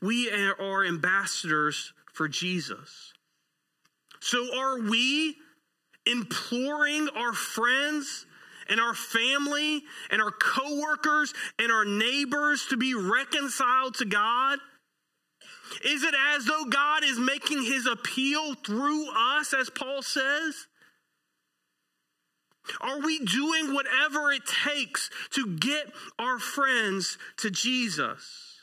We 0.00 0.30
are 0.30 0.84
ambassadors 0.84 1.92
for 2.12 2.26
Jesus. 2.26 3.12
So 4.20 4.56
are 4.58 4.80
we 4.80 5.36
imploring 6.06 7.08
our 7.14 7.32
friends 7.32 8.26
and 8.68 8.80
our 8.80 8.94
family 8.94 9.82
and 10.10 10.20
our 10.22 10.30
coworkers 10.30 11.32
and 11.58 11.70
our 11.70 11.84
neighbors 11.84 12.66
to 12.70 12.76
be 12.76 12.94
reconciled 12.94 13.94
to 13.96 14.04
God? 14.04 14.58
Is 15.84 16.02
it 16.02 16.14
as 16.36 16.44
though 16.44 16.64
God 16.64 17.04
is 17.04 17.18
making 17.18 17.62
his 17.62 17.86
appeal 17.86 18.54
through 18.54 19.08
us, 19.10 19.52
as 19.52 19.68
Paul 19.70 20.02
says? 20.02 20.66
Are 22.80 23.00
we 23.00 23.18
doing 23.20 23.74
whatever 23.74 24.32
it 24.32 24.42
takes 24.64 25.10
to 25.30 25.56
get 25.56 25.92
our 26.18 26.38
friends 26.38 27.18
to 27.38 27.50
Jesus? 27.50 28.60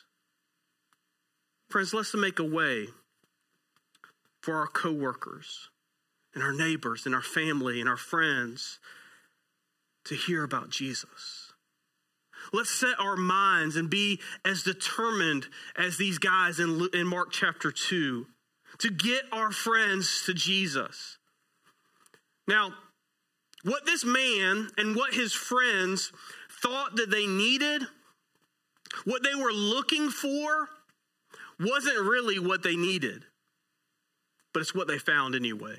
Friends, 1.70 1.94
let's 1.94 2.14
make 2.14 2.40
a 2.40 2.44
way 2.44 2.88
for 4.44 4.58
our 4.58 4.68
coworkers 4.68 5.70
and 6.36 6.44
our 6.44 6.52
neighbors 6.52 7.06
and 7.06 7.16
our 7.16 7.22
family 7.22 7.80
and 7.80 7.88
our 7.88 7.96
friends 7.96 8.78
to 10.04 10.16
hear 10.16 10.44
about 10.44 10.70
Jesus. 10.70 11.54
Let's 12.52 12.70
set 12.70 13.00
our 13.00 13.16
minds 13.16 13.78
and 13.78 13.90
be 13.90 14.20
as 14.44 14.64
determined 14.64 15.48
as 15.78 15.96
these 15.96 16.18
guys 16.18 16.60
in, 16.60 16.90
in 16.94 17.08
Mark 17.08 17.32
chapter 17.32 17.72
2 17.72 18.28
to 18.80 18.90
get 18.90 19.22
our 19.32 19.50
friends 19.50 20.24
to 20.26 20.34
Jesus. 20.34 21.18
Now, 22.46 22.74
what 23.64 23.86
this 23.86 24.04
man 24.04 24.68
and 24.78 24.94
what 24.94 25.14
his 25.14 25.32
friends 25.32 26.12
thought 26.62 26.98
that 26.98 27.10
they 27.10 27.28
needed, 27.28 27.84
what 29.06 29.24
they 29.24 29.36
were 29.36 29.54
looking 29.54 30.10
for, 30.10 30.68
wasn't 31.62 32.02
really 32.02 32.40
what 32.40 32.62
they 32.62 32.76
needed, 32.76 33.24
but 34.54 34.62
it's 34.62 34.76
what 34.76 34.88
they 34.88 34.98
found 34.98 35.36
anyway. 35.36 35.78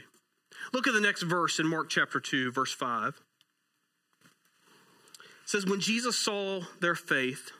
Look 0.73 0.87
at 0.87 0.95
the 0.95 1.01
next 1.01 1.23
verse 1.23 1.59
in 1.59 1.67
Mark 1.67 1.89
chapter 1.89 2.21
2, 2.21 2.53
verse 2.53 2.73
5. 2.73 3.21
It 4.25 5.21
says, 5.45 5.67
When 5.67 5.81
Jesus 5.81 6.19
saw 6.19 6.63
their 6.81 6.95
faith, 6.95 7.51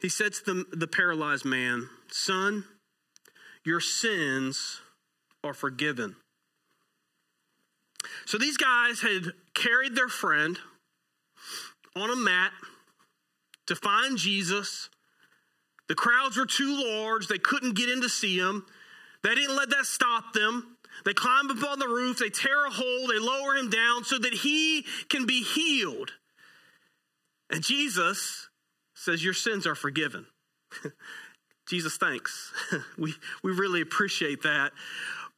he 0.00 0.08
said 0.08 0.32
to 0.34 0.44
the, 0.44 0.76
the 0.76 0.86
paralyzed 0.86 1.44
man, 1.44 1.88
Son, 2.08 2.64
your 3.64 3.80
sins 3.80 4.80
are 5.44 5.54
forgiven. 5.54 6.16
So 8.24 8.38
these 8.38 8.56
guys 8.56 9.00
had 9.00 9.32
carried 9.54 9.94
their 9.94 10.08
friend 10.08 10.58
on 11.94 12.10
a 12.10 12.16
mat 12.16 12.52
to 13.66 13.76
find 13.76 14.16
Jesus. 14.16 14.88
The 15.88 15.94
crowds 15.94 16.36
were 16.36 16.46
too 16.46 16.84
large, 16.84 17.28
they 17.28 17.38
couldn't 17.38 17.76
get 17.76 17.88
in 17.88 18.00
to 18.02 18.08
see 18.08 18.38
him. 18.38 18.66
They 19.22 19.34
didn't 19.34 19.56
let 19.56 19.70
that 19.70 19.86
stop 19.86 20.32
them. 20.32 20.76
They 21.04 21.14
climb 21.14 21.50
up 21.50 21.64
on 21.64 21.78
the 21.78 21.88
roof, 21.88 22.18
they 22.18 22.28
tear 22.28 22.66
a 22.66 22.70
hole, 22.70 23.06
they 23.08 23.18
lower 23.18 23.54
him 23.56 23.70
down 23.70 24.04
so 24.04 24.18
that 24.18 24.34
he 24.34 24.84
can 25.08 25.26
be 25.26 25.42
healed. 25.42 26.12
And 27.50 27.62
Jesus 27.62 28.48
says, 28.94 29.24
Your 29.24 29.34
sins 29.34 29.66
are 29.66 29.74
forgiven. 29.74 30.26
Jesus, 31.68 31.96
thanks. 31.96 32.52
we, 32.98 33.14
we 33.42 33.52
really 33.52 33.80
appreciate 33.80 34.42
that. 34.42 34.72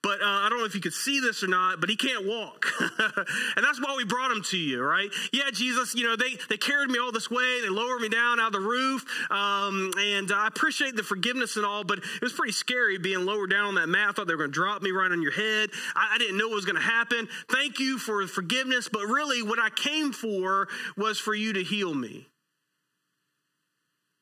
But 0.04 0.20
uh, 0.20 0.26
I 0.26 0.50
don't 0.50 0.58
know 0.58 0.66
if 0.66 0.74
you 0.74 0.82
could 0.82 0.92
see 0.92 1.18
this 1.18 1.42
or 1.42 1.46
not, 1.48 1.80
but 1.80 1.88
he 1.88 1.96
can't 1.96 2.26
walk. 2.26 2.66
and 2.98 3.64
that's 3.64 3.80
why 3.80 3.94
we 3.96 4.04
brought 4.04 4.30
him 4.30 4.42
to 4.50 4.58
you, 4.58 4.82
right? 4.82 5.08
Yeah, 5.32 5.50
Jesus, 5.50 5.94
you 5.94 6.04
know, 6.04 6.14
they, 6.14 6.36
they 6.50 6.58
carried 6.58 6.90
me 6.90 6.98
all 6.98 7.10
this 7.10 7.30
way. 7.30 7.62
They 7.62 7.70
lowered 7.70 8.02
me 8.02 8.10
down 8.10 8.38
out 8.38 8.48
of 8.48 8.52
the 8.52 8.60
roof. 8.60 9.02
Um, 9.30 9.92
and 9.98 10.30
I 10.30 10.46
appreciate 10.46 10.94
the 10.94 11.02
forgiveness 11.02 11.56
and 11.56 11.64
all, 11.64 11.84
but 11.84 12.00
it 12.00 12.20
was 12.20 12.34
pretty 12.34 12.52
scary 12.52 12.98
being 12.98 13.24
lowered 13.24 13.48
down 13.48 13.64
on 13.64 13.74
that 13.76 13.88
mat. 13.88 14.10
I 14.10 14.12
thought 14.12 14.26
they 14.26 14.34
were 14.34 14.46
going 14.46 14.50
to 14.50 14.54
drop 14.54 14.82
me 14.82 14.90
right 14.90 15.10
on 15.10 15.22
your 15.22 15.32
head. 15.32 15.70
I, 15.96 16.16
I 16.16 16.18
didn't 16.18 16.36
know 16.36 16.48
what 16.48 16.56
was 16.56 16.66
going 16.66 16.76
to 16.76 16.82
happen. 16.82 17.26
Thank 17.50 17.78
you 17.78 17.96
for 17.96 18.26
forgiveness. 18.26 18.90
But 18.92 19.06
really, 19.06 19.42
what 19.42 19.58
I 19.58 19.70
came 19.70 20.12
for 20.12 20.68
was 20.98 21.18
for 21.18 21.34
you 21.34 21.54
to 21.54 21.62
heal 21.62 21.94
me. 21.94 22.28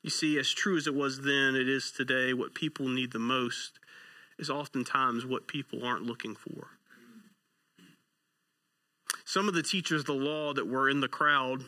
You 0.04 0.10
see, 0.10 0.38
as 0.38 0.48
true 0.48 0.76
as 0.76 0.86
it 0.86 0.94
was 0.94 1.22
then, 1.22 1.56
it 1.56 1.68
is 1.68 1.90
today. 1.90 2.34
What 2.34 2.54
people 2.54 2.86
need 2.86 3.10
the 3.10 3.18
most 3.18 3.80
is 4.38 4.50
oftentimes 4.50 5.24
what 5.24 5.46
people 5.46 5.84
aren't 5.84 6.04
looking 6.04 6.34
for. 6.34 6.68
Some 9.24 9.48
of 9.48 9.54
the 9.54 9.62
teachers 9.62 10.00
of 10.00 10.06
the 10.06 10.12
law 10.12 10.52
that 10.52 10.66
were 10.66 10.88
in 10.88 11.00
the 11.00 11.08
crowd, 11.08 11.62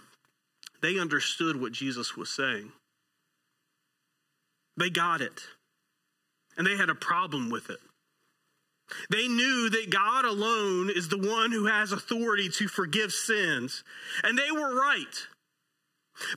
they 0.83 0.99
understood 0.99 1.61
what 1.61 1.73
Jesus 1.73 2.17
was 2.17 2.29
saying. 2.31 2.73
They 4.77 4.91
got 4.91 5.21
it. 5.21 5.41
And 6.57 6.67
they 6.67 6.77
had 6.77 6.91
a 6.91 6.95
problem 6.95 7.51
with 7.51 7.71
it. 7.71 7.81
They 9.11 9.29
knew 9.29 9.71
that 9.71 9.91
God 9.91 10.25
alone 10.25 10.91
is 10.95 11.09
the 11.09 11.19
one 11.19 11.53
who 11.53 11.67
has 11.67 11.91
authority 11.91 12.49
to 12.51 12.69
forgive 12.69 13.13
sins. 13.13 13.83
And 14.23 14.39
they 14.39 14.51
were 14.51 14.79
right. 14.79 15.27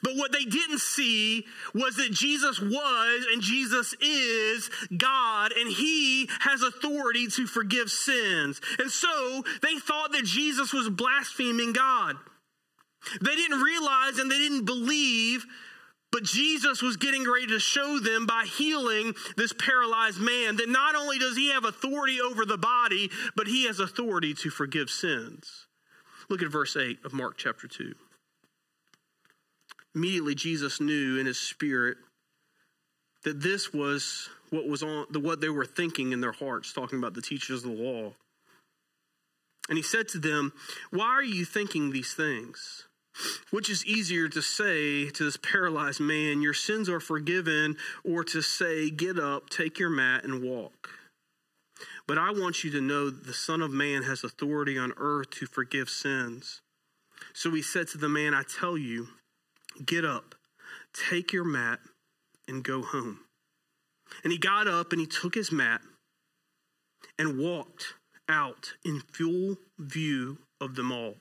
But 0.01 0.15
what 0.15 0.31
they 0.31 0.43
didn't 0.43 0.79
see 0.79 1.45
was 1.73 1.95
that 1.97 2.11
Jesus 2.11 2.59
was 2.59 3.25
and 3.31 3.41
Jesus 3.41 3.93
is 4.01 4.69
God 4.95 5.51
and 5.51 5.71
he 5.71 6.29
has 6.39 6.61
authority 6.63 7.27
to 7.27 7.45
forgive 7.45 7.89
sins. 7.89 8.59
And 8.79 8.89
so 8.89 9.43
they 9.61 9.77
thought 9.77 10.11
that 10.13 10.25
Jesus 10.25 10.73
was 10.73 10.89
blaspheming 10.89 11.73
God. 11.73 12.15
They 13.21 13.35
didn't 13.35 13.61
realize 13.61 14.17
and 14.17 14.31
they 14.31 14.39
didn't 14.39 14.65
believe, 14.65 15.45
but 16.11 16.23
Jesus 16.23 16.81
was 16.81 16.97
getting 16.97 17.29
ready 17.29 17.47
to 17.47 17.59
show 17.59 17.99
them 17.99 18.25
by 18.25 18.45
healing 18.45 19.13
this 19.35 19.53
paralyzed 19.53 20.19
man 20.19 20.55
that 20.57 20.69
not 20.69 20.95
only 20.95 21.19
does 21.19 21.37
he 21.37 21.51
have 21.51 21.65
authority 21.65 22.19
over 22.19 22.45
the 22.45 22.57
body, 22.57 23.11
but 23.35 23.47
he 23.47 23.65
has 23.67 23.79
authority 23.79 24.33
to 24.35 24.49
forgive 24.49 24.89
sins. 24.89 25.67
Look 26.29 26.41
at 26.41 26.51
verse 26.51 26.75
8 26.75 27.05
of 27.05 27.13
Mark 27.13 27.37
chapter 27.37 27.67
2. 27.67 27.93
Immediately, 29.95 30.35
Jesus 30.35 30.79
knew 30.79 31.17
in 31.17 31.25
his 31.25 31.39
spirit 31.39 31.97
that 33.23 33.41
this 33.41 33.73
was 33.73 34.29
what 34.49 34.67
was 34.67 34.83
on 34.83 35.05
the 35.09 35.19
what 35.19 35.41
they 35.41 35.49
were 35.49 35.65
thinking 35.65 36.11
in 36.11 36.21
their 36.21 36.31
hearts, 36.31 36.71
talking 36.71 36.99
about 36.99 37.13
the 37.13 37.21
teachers 37.21 37.63
of 37.63 37.71
the 37.71 37.83
law. 37.83 38.13
And 39.69 39.77
he 39.77 39.83
said 39.83 40.07
to 40.09 40.19
them, 40.19 40.53
Why 40.91 41.07
are 41.07 41.23
you 41.23 41.45
thinking 41.45 41.91
these 41.91 42.13
things? 42.13 42.85
Which 43.49 43.69
is 43.69 43.85
easier 43.85 44.29
to 44.29 44.41
say 44.41 45.09
to 45.09 45.23
this 45.23 45.37
paralyzed 45.37 45.99
man, 45.99 46.41
Your 46.41 46.53
sins 46.53 46.87
are 46.87 46.99
forgiven, 46.99 47.75
or 48.03 48.23
to 48.25 48.41
say, 48.41 48.89
Get 48.89 49.19
up, 49.19 49.49
take 49.49 49.79
your 49.79 49.89
mat, 49.89 50.23
and 50.23 50.43
walk? 50.43 50.89
But 52.07 52.17
I 52.17 52.31
want 52.31 52.63
you 52.63 52.71
to 52.71 52.81
know 52.81 53.09
that 53.09 53.25
the 53.25 53.33
Son 53.33 53.61
of 53.61 53.71
Man 53.71 54.03
has 54.03 54.23
authority 54.23 54.77
on 54.77 54.93
earth 54.97 55.31
to 55.31 55.45
forgive 55.45 55.89
sins. 55.89 56.61
So 57.33 57.51
he 57.51 57.61
said 57.61 57.87
to 57.89 57.97
the 57.97 58.09
man, 58.09 58.33
I 58.33 58.43
tell 58.43 58.77
you, 58.77 59.09
get 59.85 60.05
up, 60.05 60.35
take 61.09 61.33
your 61.33 61.43
mat, 61.43 61.79
and 62.47 62.63
go 62.63 62.81
home. 62.81 63.19
And 64.23 64.31
he 64.31 64.37
got 64.37 64.67
up 64.67 64.91
and 64.91 65.01
he 65.01 65.07
took 65.07 65.35
his 65.35 65.51
mat 65.51 65.81
and 67.19 67.39
walked 67.39 67.93
out 68.29 68.73
in 68.83 69.01
full 69.13 69.57
view 69.77 70.39
of 70.59 70.75
them 70.75 70.91
all. 70.91 71.15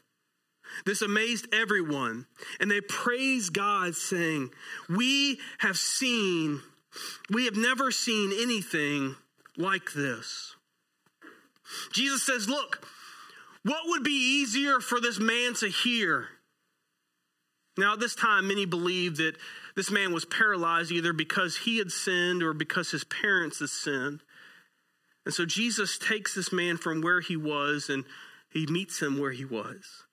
This 0.84 1.00
amazed 1.02 1.46
everyone, 1.52 2.26
and 2.58 2.70
they 2.70 2.80
praised 2.80 3.52
God, 3.52 3.94
saying, 3.94 4.50
We 4.88 5.38
have 5.58 5.78
seen, 5.78 6.60
we 7.30 7.44
have 7.44 7.56
never 7.56 7.90
seen 7.92 8.32
anything 8.32 9.14
like 9.56 9.92
this. 9.92 10.56
Jesus 11.92 12.24
says, 12.24 12.48
Look, 12.48 12.84
what 13.62 13.82
would 13.86 14.02
be 14.02 14.40
easier 14.40 14.80
for 14.80 15.00
this 15.00 15.18
man 15.20 15.54
to 15.54 15.68
hear? 15.68 16.28
Now, 17.78 17.94
at 17.94 18.00
this 18.00 18.14
time, 18.14 18.48
many 18.48 18.64
believed 18.64 19.18
that 19.18 19.36
this 19.74 19.90
man 19.90 20.12
was 20.12 20.24
paralyzed 20.24 20.90
either 20.90 21.12
because 21.12 21.58
he 21.58 21.78
had 21.78 21.92
sinned 21.92 22.42
or 22.42 22.54
because 22.54 22.90
his 22.90 23.04
parents 23.04 23.58
had 23.58 23.68
sinned. 23.68 24.20
And 25.24 25.34
so 25.34 25.44
Jesus 25.44 25.98
takes 25.98 26.34
this 26.34 26.52
man 26.52 26.76
from 26.76 27.02
where 27.02 27.20
he 27.20 27.36
was 27.36 27.90
and 27.90 28.04
he 28.50 28.66
meets 28.66 29.02
him 29.02 29.18
where 29.18 29.32
he 29.32 29.44
was. 29.44 30.04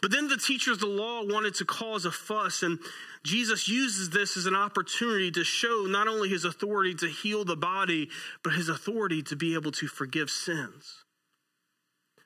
But 0.00 0.10
then 0.10 0.28
the 0.28 0.36
teachers 0.36 0.76
of 0.76 0.80
the 0.80 0.86
law 0.86 1.24
wanted 1.24 1.54
to 1.56 1.64
cause 1.64 2.04
a 2.04 2.10
fuss, 2.10 2.64
and 2.64 2.80
Jesus 3.22 3.68
uses 3.68 4.10
this 4.10 4.36
as 4.36 4.46
an 4.46 4.56
opportunity 4.56 5.30
to 5.32 5.44
show 5.44 5.86
not 5.88 6.08
only 6.08 6.28
his 6.28 6.44
authority 6.44 6.94
to 6.96 7.08
heal 7.08 7.44
the 7.44 7.56
body, 7.56 8.10
but 8.42 8.54
his 8.54 8.68
authority 8.68 9.22
to 9.22 9.36
be 9.36 9.54
able 9.54 9.70
to 9.72 9.86
forgive 9.86 10.30
sins. 10.30 11.04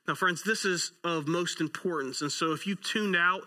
Now, 0.07 0.15
friends, 0.15 0.43
this 0.43 0.65
is 0.65 0.93
of 1.05 1.29
most 1.29 1.61
importance. 1.61 2.23
And 2.23 2.33
so 2.33 2.53
if 2.53 2.67
you 2.67 2.75
tuned 2.75 3.17
out, 3.17 3.43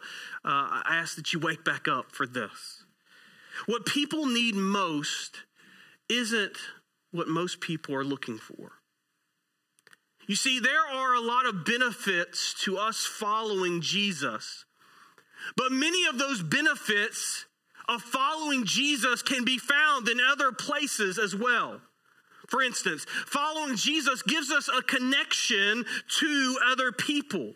uh, 0.46 0.82
I 0.86 0.98
ask 1.02 1.16
that 1.18 1.34
you 1.34 1.40
wake 1.40 1.66
back 1.66 1.88
up 1.88 2.12
for 2.12 2.26
this. 2.26 2.84
What 3.66 3.86
people 3.86 4.26
need 4.26 4.56
most 4.56 5.38
isn't 6.10 6.58
what 7.12 7.28
most 7.28 7.60
people 7.60 7.96
are 7.96 8.04
looking 8.04 8.38
for. 8.38 8.74
You 10.28 10.36
see, 10.36 10.60
there 10.60 10.88
are 10.92 11.14
a 11.14 11.22
lot 11.22 11.46
of 11.46 11.66
benefits 11.66 12.54
to 12.64 12.78
us 12.78 13.06
following 13.06 13.82
Jesus, 13.82 14.66
but 15.56 15.72
many 15.72 16.06
of 16.08 16.18
those 16.18 16.42
benefits 16.42 17.46
of 17.88 18.02
following 18.02 18.66
Jesus 18.66 19.22
can 19.22 19.46
be 19.46 19.60
found 19.60 20.10
in 20.10 20.18
other 20.20 20.52
places 20.52 21.20
as 21.20 21.36
well. 21.36 21.82
For 22.48 22.62
instance, 22.62 23.06
following 23.26 23.76
Jesus 23.76 24.22
gives 24.22 24.52
us 24.52 24.70
a 24.70 24.82
connection 24.82 25.86
to 26.20 26.58
other 26.72 26.92
people, 26.92 27.54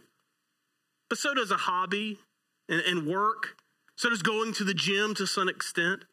but 1.10 1.17
so 1.17 1.34
does 1.34 1.51
a 1.51 1.58
hobby 1.58 2.19
and, 2.67 2.81
and 2.81 3.08
work, 3.08 3.55
so 3.96 4.10
does 4.10 4.22
going 4.22 4.53
to 4.53 4.63
the 4.63 4.74
gym 4.74 5.15
to 5.15 5.25
some 5.25 5.50
extent. 5.50 6.03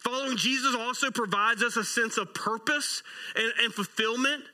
Following 0.00 0.36
Jesus 0.36 0.74
also 0.74 1.10
provides 1.10 1.62
us 1.62 1.76
a 1.76 1.84
sense 1.84 2.18
of 2.18 2.34
purpose 2.34 3.02
and, 3.34 3.52
and 3.62 3.72
fulfillment. 3.72 4.44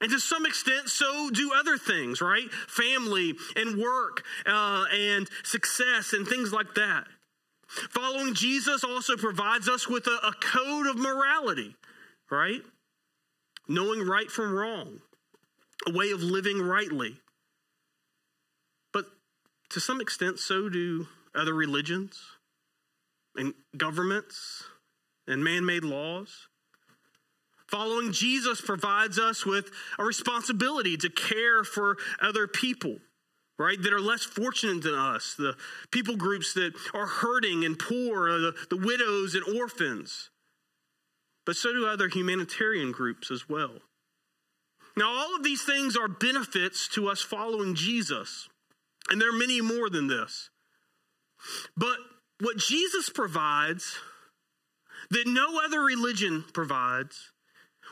And 0.00 0.10
to 0.10 0.18
some 0.18 0.44
extent, 0.44 0.90
so 0.90 1.30
do 1.30 1.52
other 1.54 1.78
things, 1.78 2.20
right? 2.20 2.50
Family 2.68 3.34
and 3.54 3.78
work 3.78 4.24
uh, 4.44 4.84
and 4.92 5.28
success 5.42 6.12
and 6.12 6.26
things 6.26 6.52
like 6.52 6.74
that. 6.74 7.06
Following 7.66 8.34
Jesus 8.34 8.84
also 8.84 9.16
provides 9.16 9.68
us 9.68 9.88
with 9.88 10.06
a, 10.06 10.18
a 10.26 10.32
code 10.40 10.86
of 10.86 10.98
morality, 10.98 11.76
right? 12.30 12.62
Knowing 13.68 14.06
right 14.06 14.30
from 14.30 14.54
wrong, 14.54 15.00
a 15.86 15.92
way 15.92 16.10
of 16.10 16.22
living 16.22 16.60
rightly. 16.60 17.16
But 18.92 19.06
to 19.70 19.80
some 19.80 20.00
extent, 20.00 20.38
so 20.38 20.68
do 20.68 21.06
other 21.34 21.54
religions 21.54 22.20
and 23.36 23.54
governments 23.76 24.64
and 25.26 25.42
man 25.44 25.64
made 25.64 25.84
laws. 25.84 26.48
Following 27.68 28.12
Jesus 28.12 28.60
provides 28.60 29.18
us 29.18 29.44
with 29.44 29.70
a 29.98 30.04
responsibility 30.04 30.96
to 30.98 31.10
care 31.10 31.64
for 31.64 31.96
other 32.22 32.46
people, 32.46 32.98
right, 33.58 33.80
that 33.82 33.92
are 33.92 34.00
less 34.00 34.22
fortunate 34.22 34.84
than 34.84 34.94
us, 34.94 35.34
the 35.36 35.56
people 35.90 36.16
groups 36.16 36.54
that 36.54 36.74
are 36.94 37.06
hurting 37.06 37.64
and 37.64 37.76
poor, 37.76 38.30
the, 38.38 38.54
the 38.70 38.76
widows 38.76 39.34
and 39.34 39.44
orphans. 39.58 40.30
But 41.46 41.56
so 41.56 41.72
do 41.72 41.86
other 41.86 42.08
humanitarian 42.08 42.92
groups 42.92 43.30
as 43.30 43.48
well. 43.48 43.78
Now, 44.96 45.10
all 45.10 45.36
of 45.36 45.44
these 45.44 45.62
things 45.62 45.96
are 45.96 46.08
benefits 46.08 46.88
to 46.88 47.08
us 47.08 47.22
following 47.22 47.74
Jesus, 47.74 48.48
and 49.08 49.20
there 49.20 49.28
are 49.28 49.38
many 49.38 49.60
more 49.60 49.88
than 49.88 50.08
this. 50.08 50.50
But 51.76 51.98
what 52.40 52.56
Jesus 52.56 53.08
provides 53.08 53.96
that 55.10 55.26
no 55.26 55.60
other 55.64 55.80
religion 55.80 56.44
provides, 56.52 57.30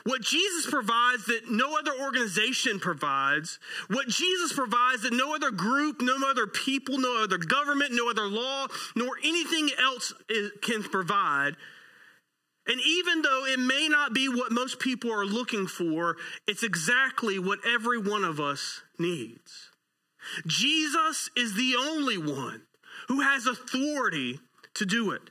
what 0.03 0.21
Jesus 0.21 0.69
provides 0.69 1.25
that 1.27 1.49
no 1.49 1.77
other 1.77 1.93
organization 2.01 2.79
provides, 2.79 3.59
what 3.87 4.09
Jesus 4.09 4.51
provides 4.51 5.03
that 5.03 5.13
no 5.13 5.33
other 5.33 5.51
group, 5.51 6.01
no 6.01 6.17
other 6.27 6.47
people, 6.47 6.97
no 6.97 7.23
other 7.23 7.37
government, 7.37 7.93
no 7.93 8.09
other 8.09 8.27
law, 8.27 8.67
nor 8.95 9.11
anything 9.23 9.69
else 9.81 10.13
can 10.61 10.83
provide. 10.83 11.55
And 12.67 12.81
even 12.81 13.21
though 13.21 13.45
it 13.45 13.59
may 13.59 13.87
not 13.87 14.13
be 14.13 14.27
what 14.27 14.51
most 14.51 14.79
people 14.79 15.11
are 15.11 15.25
looking 15.25 15.67
for, 15.67 16.17
it's 16.47 16.63
exactly 16.63 17.37
what 17.37 17.59
every 17.65 17.99
one 17.99 18.23
of 18.23 18.39
us 18.39 18.81
needs. 18.97 19.69
Jesus 20.47 21.29
is 21.37 21.53
the 21.53 21.75
only 21.79 22.17
one 22.17 22.63
who 23.07 23.21
has 23.21 23.45
authority 23.45 24.39
to 24.73 24.85
do 24.85 25.11
it. 25.11 25.29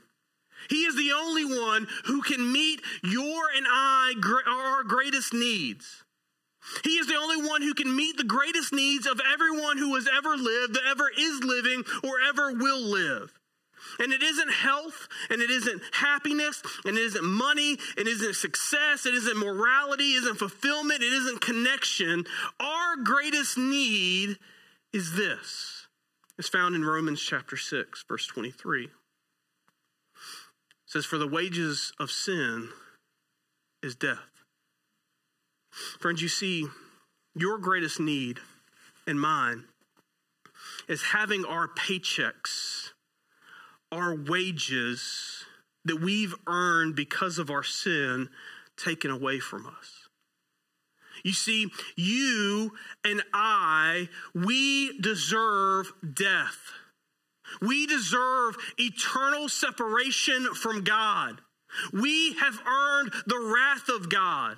He 0.71 0.85
is 0.85 0.97
the 0.97 1.13
only 1.13 1.45
one 1.45 1.89
who 2.07 2.23
can 2.23 2.53
meet 2.53 2.81
your 3.03 3.43
and 3.55 3.67
I 3.69 4.15
our 4.47 4.83
greatest 4.85 5.35
needs. 5.35 6.05
He 6.83 6.97
is 6.97 7.07
the 7.07 7.17
only 7.17 7.47
one 7.47 7.61
who 7.61 7.75
can 7.75 7.95
meet 7.95 8.17
the 8.17 8.25
greatest 8.25 8.73
needs 8.73 9.07
of 9.07 9.21
everyone 9.33 9.77
who 9.77 9.95
has 9.97 10.09
ever 10.09 10.37
lived, 10.37 10.75
that 10.75 10.87
ever 10.89 11.11
is 11.17 11.45
living, 11.45 11.85
or 12.03 12.15
ever 12.27 12.53
will 12.53 12.81
live. 12.81 13.33
And 13.99 14.13
it 14.13 14.23
isn't 14.23 14.51
health, 14.51 15.09
and 15.31 15.41
it 15.41 15.51
isn't 15.51 15.83
happiness, 15.93 16.63
and 16.85 16.97
it 16.97 17.03
isn't 17.03 17.25
money, 17.25 17.79
it 17.97 18.07
isn't 18.07 18.35
success, 18.35 19.07
it 19.07 19.15
isn't 19.15 19.39
morality, 19.39 20.13
it 20.13 20.23
isn't 20.23 20.39
fulfillment, 20.39 21.03
it 21.03 21.13
isn't 21.13 21.41
connection. 21.41 22.25
Our 22.61 22.97
greatest 22.97 23.59
need 23.59 24.39
is 24.93 25.15
this 25.17 25.87
It's 26.39 26.49
found 26.49 26.75
in 26.75 26.85
Romans 26.85 27.21
chapter 27.21 27.57
6, 27.57 28.05
verse 28.09 28.27
23. 28.27 28.85
It 28.85 28.91
says, 30.87 31.05
For 31.05 31.19
the 31.19 31.29
wages 31.29 31.93
of 31.99 32.11
sin 32.11 32.71
is 33.83 33.95
death. 33.95 34.19
Friends, 35.99 36.23
you 36.23 36.29
see, 36.29 36.67
your 37.35 37.59
greatest 37.59 37.99
need 37.99 38.39
and 39.07 39.21
mine 39.21 39.65
is 40.89 41.03
having 41.03 41.45
our 41.45 41.69
paychecks, 41.69 42.84
our 43.95 44.15
wages 44.15 45.45
that 45.85 46.01
we've 46.01 46.35
earned 46.47 46.97
because 46.97 47.39
of 47.39 47.51
our 47.51 47.63
sin 47.63 48.29
taken 48.77 49.11
away 49.11 49.39
from 49.39 49.67
us. 49.67 50.09
You 51.23 51.33
see, 51.33 51.71
you 51.97 52.73
and 53.05 53.23
I, 53.33 54.09
we 54.35 54.99
deserve 55.01 55.93
death. 56.13 56.59
We 57.61 57.87
deserve 57.87 58.57
eternal 58.79 59.49
separation 59.49 60.55
from 60.55 60.83
God. 60.83 61.41
We 61.93 62.35
have 62.35 62.61
earned 62.67 63.13
the 63.27 63.39
wrath 63.39 63.89
of 63.89 64.09
God. 64.09 64.57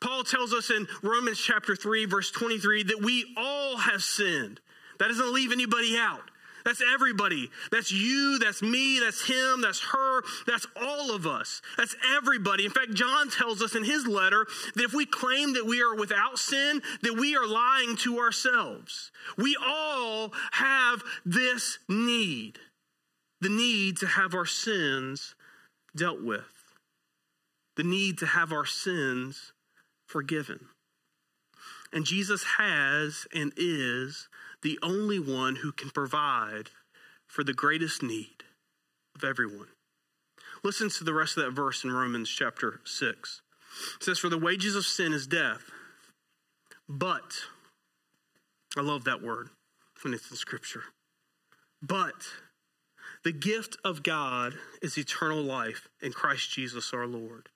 Paul 0.00 0.24
tells 0.24 0.52
us 0.52 0.70
in 0.70 0.86
Romans 1.02 1.38
chapter 1.38 1.76
3, 1.76 2.06
verse 2.06 2.30
23, 2.30 2.84
that 2.84 3.02
we 3.02 3.34
all 3.36 3.76
have 3.76 4.02
sinned. 4.02 4.60
That 4.98 5.08
doesn't 5.08 5.32
leave 5.32 5.52
anybody 5.52 5.96
out. 5.96 6.30
That's 6.64 6.82
everybody. 6.94 7.50
That's 7.70 7.92
you, 7.92 8.38
that's 8.38 8.62
me, 8.62 9.00
that's 9.00 9.26
him, 9.26 9.60
that's 9.60 9.80
her, 9.80 10.22
that's 10.46 10.66
all 10.76 11.14
of 11.14 11.26
us. 11.26 11.62
That's 11.76 11.96
everybody. 12.16 12.64
In 12.64 12.70
fact, 12.70 12.94
John 12.94 13.30
tells 13.30 13.62
us 13.62 13.74
in 13.74 13.84
his 13.84 14.06
letter 14.06 14.46
that 14.74 14.84
if 14.84 14.92
we 14.92 15.06
claim 15.06 15.54
that 15.54 15.66
we 15.66 15.82
are 15.82 15.94
without 15.94 16.38
sin, 16.38 16.82
that 17.02 17.14
we 17.14 17.36
are 17.36 17.46
lying 17.46 17.96
to 17.98 18.18
ourselves. 18.18 19.10
We 19.36 19.56
all 19.60 20.32
have 20.52 21.02
this 21.24 21.78
need 21.88 22.58
the 23.40 23.48
need 23.48 23.96
to 23.98 24.06
have 24.06 24.34
our 24.34 24.46
sins 24.46 25.34
dealt 25.96 26.22
with, 26.22 26.74
the 27.76 27.84
need 27.84 28.18
to 28.18 28.26
have 28.26 28.52
our 28.52 28.66
sins 28.66 29.52
forgiven. 30.06 30.66
And 31.92 32.04
Jesus 32.04 32.44
has 32.58 33.26
and 33.34 33.52
is 33.56 34.28
the 34.62 34.78
only 34.82 35.18
one 35.18 35.56
who 35.56 35.72
can 35.72 35.90
provide 35.90 36.70
for 37.28 37.44
the 37.44 37.52
greatest 37.52 38.02
need 38.02 38.44
of 39.14 39.24
everyone. 39.24 39.68
Listen 40.64 40.88
to 40.88 41.04
the 41.04 41.14
rest 41.14 41.36
of 41.36 41.44
that 41.44 41.52
verse 41.52 41.84
in 41.84 41.92
Romans 41.92 42.28
chapter 42.28 42.80
6. 42.84 43.42
It 43.96 44.02
says, 44.02 44.18
For 44.18 44.28
the 44.28 44.38
wages 44.38 44.74
of 44.74 44.86
sin 44.86 45.12
is 45.12 45.26
death, 45.26 45.70
but, 46.88 47.34
I 48.76 48.80
love 48.80 49.04
that 49.04 49.22
word 49.22 49.50
when 50.02 50.14
it's 50.14 50.30
in 50.30 50.36
Scripture, 50.36 50.84
but 51.82 52.26
the 53.24 53.32
gift 53.32 53.76
of 53.84 54.02
God 54.02 54.54
is 54.82 54.96
eternal 54.96 55.42
life 55.42 55.88
in 56.00 56.12
Christ 56.12 56.50
Jesus 56.50 56.92
our 56.92 57.06
Lord. 57.06 57.48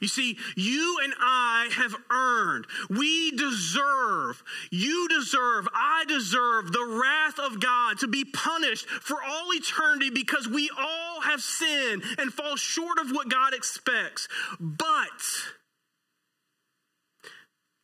You 0.00 0.08
see, 0.08 0.36
you 0.56 0.98
and 1.02 1.14
I 1.18 1.68
have 1.72 1.94
earned, 2.10 2.66
we 2.88 3.30
deserve, 3.30 4.42
you 4.70 5.08
deserve, 5.08 5.68
I 5.74 6.04
deserve 6.06 6.72
the 6.72 6.84
wrath 6.84 7.38
of 7.38 7.60
God 7.60 7.98
to 8.00 8.08
be 8.08 8.24
punished 8.24 8.88
for 8.88 9.22
all 9.22 9.52
eternity 9.52 10.10
because 10.10 10.48
we 10.48 10.70
all 10.78 11.20
have 11.22 11.40
sinned 11.40 12.02
and 12.18 12.32
fall 12.32 12.56
short 12.56 12.98
of 12.98 13.10
what 13.10 13.28
God 13.28 13.54
expects. 13.54 14.28
But 14.60 15.08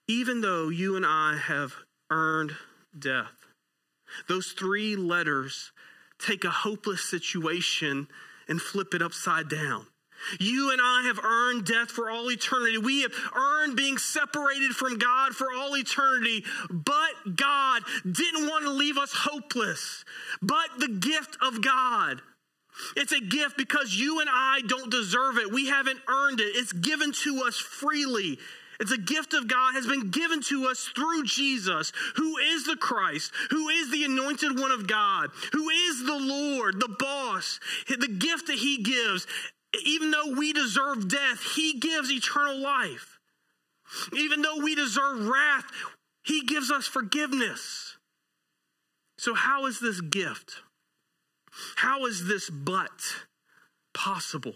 even 0.08 0.40
though 0.40 0.68
you 0.68 0.96
and 0.96 1.06
I 1.06 1.36
have 1.36 1.74
earned 2.10 2.56
death, 2.98 3.46
those 4.28 4.52
three 4.52 4.96
letters 4.96 5.70
take 6.18 6.44
a 6.44 6.50
hopeless 6.50 7.02
situation 7.02 8.08
and 8.48 8.60
flip 8.60 8.94
it 8.94 9.02
upside 9.02 9.48
down. 9.48 9.86
You 10.38 10.72
and 10.72 10.80
I 10.82 11.04
have 11.06 11.24
earned 11.24 11.66
death 11.66 11.90
for 11.90 12.10
all 12.10 12.30
eternity. 12.30 12.78
We 12.78 13.02
have 13.02 13.12
earned 13.34 13.76
being 13.76 13.98
separated 13.98 14.72
from 14.72 14.98
God 14.98 15.34
for 15.34 15.48
all 15.52 15.76
eternity. 15.76 16.44
But 16.68 17.36
God 17.36 17.82
didn't 18.04 18.48
want 18.48 18.64
to 18.64 18.70
leave 18.70 18.98
us 18.98 19.12
hopeless. 19.12 20.04
But 20.42 20.78
the 20.78 20.88
gift 20.88 21.36
of 21.42 21.62
God. 21.62 22.22
It's 22.96 23.12
a 23.12 23.20
gift 23.20 23.56
because 23.58 23.94
you 23.94 24.20
and 24.20 24.30
I 24.32 24.60
don't 24.66 24.90
deserve 24.90 25.36
it. 25.36 25.52
We 25.52 25.68
haven't 25.68 26.00
earned 26.08 26.40
it. 26.40 26.56
It's 26.56 26.72
given 26.72 27.12
to 27.24 27.42
us 27.46 27.56
freely. 27.56 28.38
It's 28.80 28.92
a 28.92 28.98
gift 28.98 29.34
of 29.34 29.46
God 29.46 29.74
has 29.74 29.86
been 29.86 30.10
given 30.10 30.40
to 30.44 30.66
us 30.66 30.88
through 30.96 31.24
Jesus, 31.24 31.92
who 32.16 32.38
is 32.38 32.64
the 32.64 32.76
Christ, 32.76 33.30
who 33.50 33.68
is 33.68 33.90
the 33.90 34.04
anointed 34.04 34.58
one 34.58 34.70
of 34.70 34.86
God, 34.86 35.28
who 35.52 35.68
is 35.68 36.04
the 36.04 36.18
Lord, 36.18 36.80
the 36.80 36.88
boss. 36.98 37.60
The 37.88 38.08
gift 38.08 38.46
that 38.46 38.56
he 38.56 38.82
gives 38.82 39.26
even 39.84 40.10
though 40.10 40.34
we 40.36 40.52
deserve 40.52 41.08
death, 41.08 41.40
he 41.54 41.78
gives 41.78 42.10
eternal 42.10 42.58
life. 42.58 43.18
Even 44.12 44.42
though 44.42 44.58
we 44.58 44.74
deserve 44.74 45.26
wrath, 45.26 45.64
he 46.24 46.44
gives 46.44 46.70
us 46.70 46.86
forgiveness. 46.86 47.96
So, 49.18 49.34
how 49.34 49.66
is 49.66 49.80
this 49.80 50.00
gift? 50.00 50.62
How 51.76 52.06
is 52.06 52.26
this 52.26 52.48
but 52.50 53.16
possible? 53.92 54.54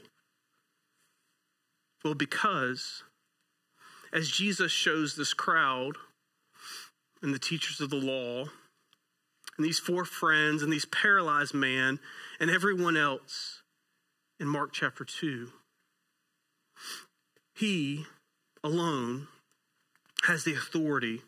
Well, 2.04 2.14
because 2.14 3.02
as 4.12 4.30
Jesus 4.30 4.70
shows 4.70 5.16
this 5.16 5.34
crowd 5.34 5.96
and 7.22 7.34
the 7.34 7.38
teachers 7.38 7.80
of 7.80 7.90
the 7.90 7.96
law, 7.96 8.44
and 9.56 9.64
these 9.64 9.78
four 9.78 10.04
friends, 10.04 10.62
and 10.62 10.72
these 10.72 10.86
paralyzed 10.86 11.54
man, 11.54 11.98
and 12.40 12.50
everyone 12.50 12.96
else, 12.96 13.53
in 14.40 14.48
Mark 14.48 14.72
chapter 14.72 15.04
2. 15.04 15.50
He 17.54 18.06
alone 18.62 19.28
has 20.24 20.44
the 20.44 20.54
authority 20.54 21.22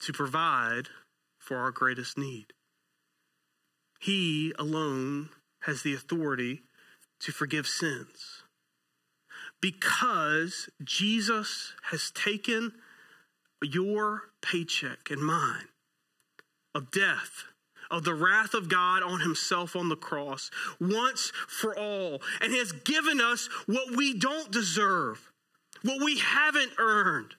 to 0.00 0.12
provide 0.12 0.88
for 1.38 1.58
our 1.58 1.70
greatest 1.70 2.18
need. 2.18 2.46
He 4.00 4.52
alone 4.58 5.30
has 5.62 5.82
the 5.82 5.94
authority 5.94 6.62
to 7.20 7.30
forgive 7.30 7.66
sins. 7.66 8.42
Because 9.60 10.68
Jesus 10.82 11.74
has 11.90 12.10
taken 12.10 12.72
your 13.62 14.30
paycheck 14.40 15.08
and 15.08 15.22
mine 15.22 15.68
of 16.74 16.90
death 16.90 17.44
of 17.92 18.04
the 18.04 18.14
wrath 18.14 18.54
of 18.54 18.68
God 18.68 19.02
on 19.02 19.20
himself 19.20 19.76
on 19.76 19.88
the 19.88 19.96
cross 19.96 20.50
once 20.80 21.30
for 21.46 21.78
all 21.78 22.20
and 22.40 22.52
has 22.54 22.72
given 22.72 23.20
us 23.20 23.48
what 23.66 23.94
we 23.94 24.18
don't 24.18 24.50
deserve, 24.50 25.30
what 25.82 26.02
we 26.02 26.18
haven't 26.18 26.72
earned. 26.78 27.34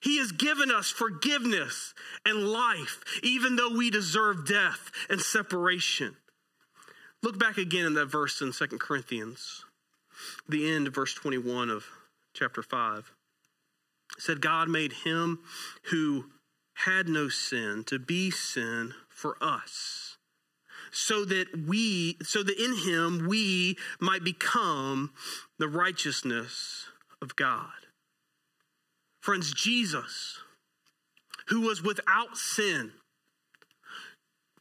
He 0.00 0.18
has 0.18 0.32
given 0.32 0.70
us 0.70 0.90
forgiveness 0.90 1.94
and 2.26 2.48
life, 2.48 3.02
even 3.22 3.56
though 3.56 3.74
we 3.74 3.90
deserve 3.90 4.46
death 4.46 4.90
and 5.08 5.20
separation. 5.20 6.16
Look 7.22 7.38
back 7.38 7.56
again 7.56 7.86
in 7.86 7.94
that 7.94 8.06
verse 8.06 8.42
in 8.42 8.52
Second 8.52 8.80
Corinthians, 8.80 9.64
the 10.46 10.70
end 10.70 10.86
of 10.86 10.94
verse 10.94 11.14
21 11.14 11.70
of 11.70 11.86
chapter 12.34 12.62
5. 12.62 13.12
It 14.16 14.22
said, 14.22 14.42
God 14.42 14.68
made 14.68 14.92
him 15.04 15.40
who 15.84 16.26
had 16.74 17.08
no 17.08 17.28
sin 17.28 17.84
to 17.86 17.98
be 17.98 18.30
sin 18.30 18.94
for 19.24 19.38
us 19.40 20.18
so 20.92 21.24
that 21.24 21.46
we 21.66 22.18
so 22.22 22.42
that 22.42 22.62
in 22.62 22.76
him 22.76 23.26
we 23.26 23.74
might 23.98 24.22
become 24.22 25.14
the 25.58 25.66
righteousness 25.66 26.88
of 27.22 27.34
God. 27.34 27.70
Friends, 29.22 29.54
Jesus 29.54 30.40
who 31.46 31.62
was 31.62 31.82
without 31.82 32.36
sin 32.36 32.92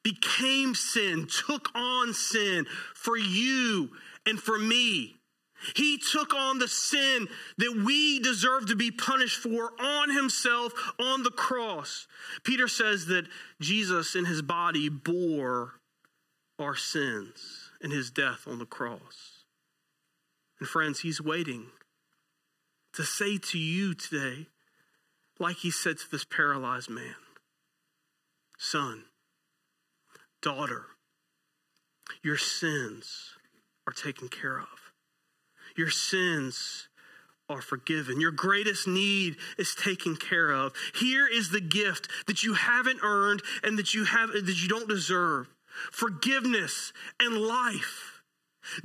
became 0.01 0.75
sin, 0.75 1.27
took 1.27 1.67
on 1.75 2.13
sin 2.13 2.65
for 2.95 3.17
you 3.17 3.89
and 4.25 4.39
for 4.39 4.57
me. 4.57 5.17
He 5.75 5.97
took 5.97 6.33
on 6.33 6.59
the 6.59 6.67
sin 6.67 7.27
that 7.57 7.83
we 7.85 8.19
deserve 8.19 8.67
to 8.67 8.75
be 8.75 8.91
punished 8.91 9.37
for 9.37 9.71
on 9.79 10.09
himself 10.09 10.73
on 10.99 11.23
the 11.23 11.31
cross. 11.31 12.07
Peter 12.43 12.67
says 12.67 13.05
that 13.07 13.27
Jesus 13.61 14.15
in 14.15 14.25
his 14.25 14.41
body 14.41 14.89
bore 14.89 15.73
our 16.59 16.75
sins 16.75 17.71
in 17.81 17.91
his 17.91 18.11
death 18.11 18.47
on 18.47 18.59
the 18.59 18.65
cross. 18.65 19.45
And 20.59 20.67
friends, 20.67 21.01
he's 21.01 21.21
waiting 21.21 21.67
to 22.93 23.03
say 23.03 23.37
to 23.37 23.57
you 23.57 23.93
today, 23.93 24.47
like 25.39 25.57
he 25.57 25.71
said 25.71 25.97
to 25.97 26.11
this 26.11 26.25
paralyzed 26.25 26.89
man 26.89 27.15
Son, 28.57 29.03
daughter, 30.41 30.85
your 32.21 32.37
sins 32.37 33.31
are 33.87 33.93
taken 33.93 34.29
care 34.29 34.59
of. 34.59 34.82
Your 35.75 35.89
sins 35.89 36.87
are 37.49 37.61
forgiven. 37.61 38.21
Your 38.21 38.31
greatest 38.31 38.87
need 38.87 39.35
is 39.57 39.75
taken 39.75 40.15
care 40.15 40.51
of. 40.51 40.73
Here 40.95 41.27
is 41.27 41.49
the 41.49 41.61
gift 41.61 42.07
that 42.27 42.43
you 42.43 42.53
haven't 42.53 42.99
earned 43.03 43.41
and 43.63 43.77
that 43.77 43.93
you 43.93 44.05
have 44.05 44.31
that 44.31 44.61
you 44.61 44.67
don't 44.67 44.87
deserve. 44.87 45.47
Forgiveness 45.91 46.93
and 47.19 47.37
life. 47.37 48.21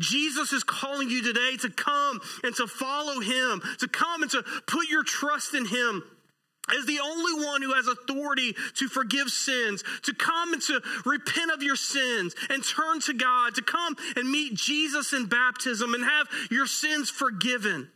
Jesus 0.01 0.53
is 0.53 0.65
calling 0.65 1.09
you 1.09 1.23
today 1.23 1.57
to 1.61 1.71
come 1.71 2.21
and 2.43 2.55
to 2.57 2.67
follow 2.67 3.21
him, 3.21 3.63
to 3.79 3.87
come 3.87 4.23
and 4.23 4.31
to 4.33 4.43
put 4.67 4.89
your 4.89 5.05
trust 5.05 5.55
in 5.55 5.67
him 5.67 6.03
as 6.77 6.87
the 6.87 7.01
only 7.01 7.45
one 7.45 7.63
who 7.63 7.75
has 7.75 7.87
authority 7.87 8.55
to 8.75 8.89
forgive 8.89 9.29
sins, 9.29 9.83
to 10.03 10.15
come 10.15 10.53
and 10.53 10.63
to 10.63 10.81
repent 11.05 11.51
of 11.51 11.63
your 11.63 11.77
sins 11.77 12.35
and 12.51 12.65
turn 12.65 13.01
to 13.03 13.15
God, 13.15 13.55
to 13.55 13.63
come 13.63 13.97
and 14.17 14.31
meet 14.31 14.55
Jesus 14.55 15.13
in 15.13 15.27
baptism 15.27 15.95
and 15.95 16.05
have 16.05 16.29
your 16.51 16.67
sins 16.67 17.11
forgiven, 17.11 17.91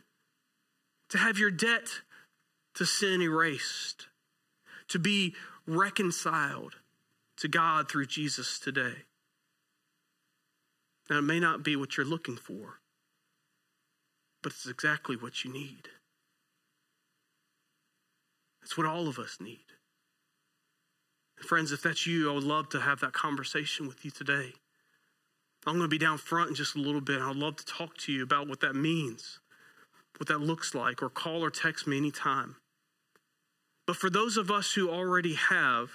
to 1.09 1.17
have 1.17 1.37
your 1.37 1.51
debt 1.51 1.87
to 2.75 2.85
sin 2.85 3.21
erased, 3.21 4.07
to 4.87 4.99
be 4.99 5.35
reconciled 5.67 6.75
to 7.37 7.47
God 7.47 7.89
through 7.89 8.07
Jesus 8.07 8.59
today. 8.59 9.03
Now, 11.09 11.19
it 11.19 11.23
may 11.23 11.39
not 11.39 11.63
be 11.63 11.75
what 11.75 11.97
you're 11.97 12.05
looking 12.05 12.37
for, 12.37 12.79
but 14.41 14.53
it's 14.53 14.67
exactly 14.67 15.15
what 15.15 15.43
you 15.43 15.51
need. 15.51 15.89
It's 18.63 18.77
what 18.77 18.87
all 18.87 19.07
of 19.07 19.19
us 19.19 19.37
need. 19.39 19.65
friends, 21.37 21.73
if 21.73 21.81
that's 21.81 22.07
you, 22.07 22.31
I 22.31 22.33
would 22.33 22.43
love 22.43 22.69
to 22.69 22.79
have 22.79 23.01
that 23.01 23.11
conversation 23.11 23.85
with 23.85 24.05
you 24.05 24.11
today. 24.11 24.53
I'm 25.65 25.73
going 25.73 25.83
to 25.83 25.87
be 25.89 25.97
down 25.97 26.17
front 26.17 26.49
in 26.49 26.55
just 26.55 26.75
a 26.75 26.79
little 26.79 27.01
bit. 27.01 27.21
I'd 27.21 27.35
love 27.35 27.57
to 27.57 27.65
talk 27.65 27.97
to 27.99 28.13
you 28.13 28.23
about 28.23 28.47
what 28.47 28.61
that 28.61 28.75
means, 28.75 29.39
what 30.17 30.29
that 30.29 30.39
looks 30.39 30.73
like, 30.73 31.03
or 31.03 31.09
call 31.09 31.43
or 31.43 31.49
text 31.49 31.85
me 31.85 31.97
anytime. 31.97 32.55
But 33.85 33.97
for 33.97 34.09
those 34.09 34.37
of 34.37 34.49
us 34.49 34.73
who 34.73 34.89
already 34.89 35.35
have 35.35 35.89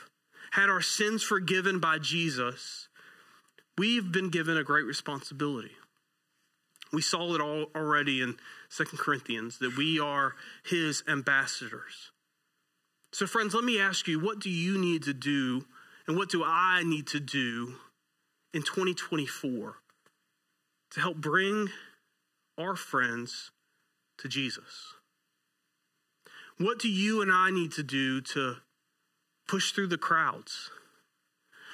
had 0.53 0.69
our 0.69 0.83
sins 0.83 1.23
forgiven 1.23 1.79
by 1.79 1.99
Jesus, 1.99 2.89
we've 3.79 4.13
been 4.13 4.29
given 4.29 4.57
a 4.57 4.65
great 4.65 4.85
responsibility. 4.85 5.73
We 6.93 7.03
saw 7.03 7.35
it 7.35 7.41
all 7.41 7.67
already 7.75 8.23
in 8.23 8.37
Second 8.69 8.99
Corinthians 8.99 9.59
that 9.59 9.77
we 9.77 9.99
are 9.99 10.35
his 10.65 11.03
ambassadors. 11.09 12.11
So, 13.12 13.27
friends, 13.27 13.55
let 13.55 13.64
me 13.64 13.81
ask 13.81 14.07
you 14.07 14.21
what 14.21 14.38
do 14.38 14.51
you 14.51 14.79
need 14.79 15.05
to 15.05 15.14
do 15.14 15.64
and 16.07 16.16
what 16.16 16.31
do 16.31 16.42
I 16.44 16.83
need 16.85 17.07
to 17.09 17.21
do 17.21 17.75
in 18.53 18.62
2024 18.62 19.77
to 20.90 21.01
help 21.01 21.16
bring 21.16 21.68
our 22.59 22.77
friends 22.77 23.51
to 24.18 24.29
Jesus? 24.29 24.94
What 26.59 26.79
do 26.79 26.88
you 26.88 27.23
and 27.23 27.31
I 27.31 27.51
need 27.51 27.73
to 27.73 27.83
do 27.83 28.21
to 28.21 28.57
push 29.47 29.73
through 29.73 29.87
the 29.87 29.99
crowds? 29.99 30.71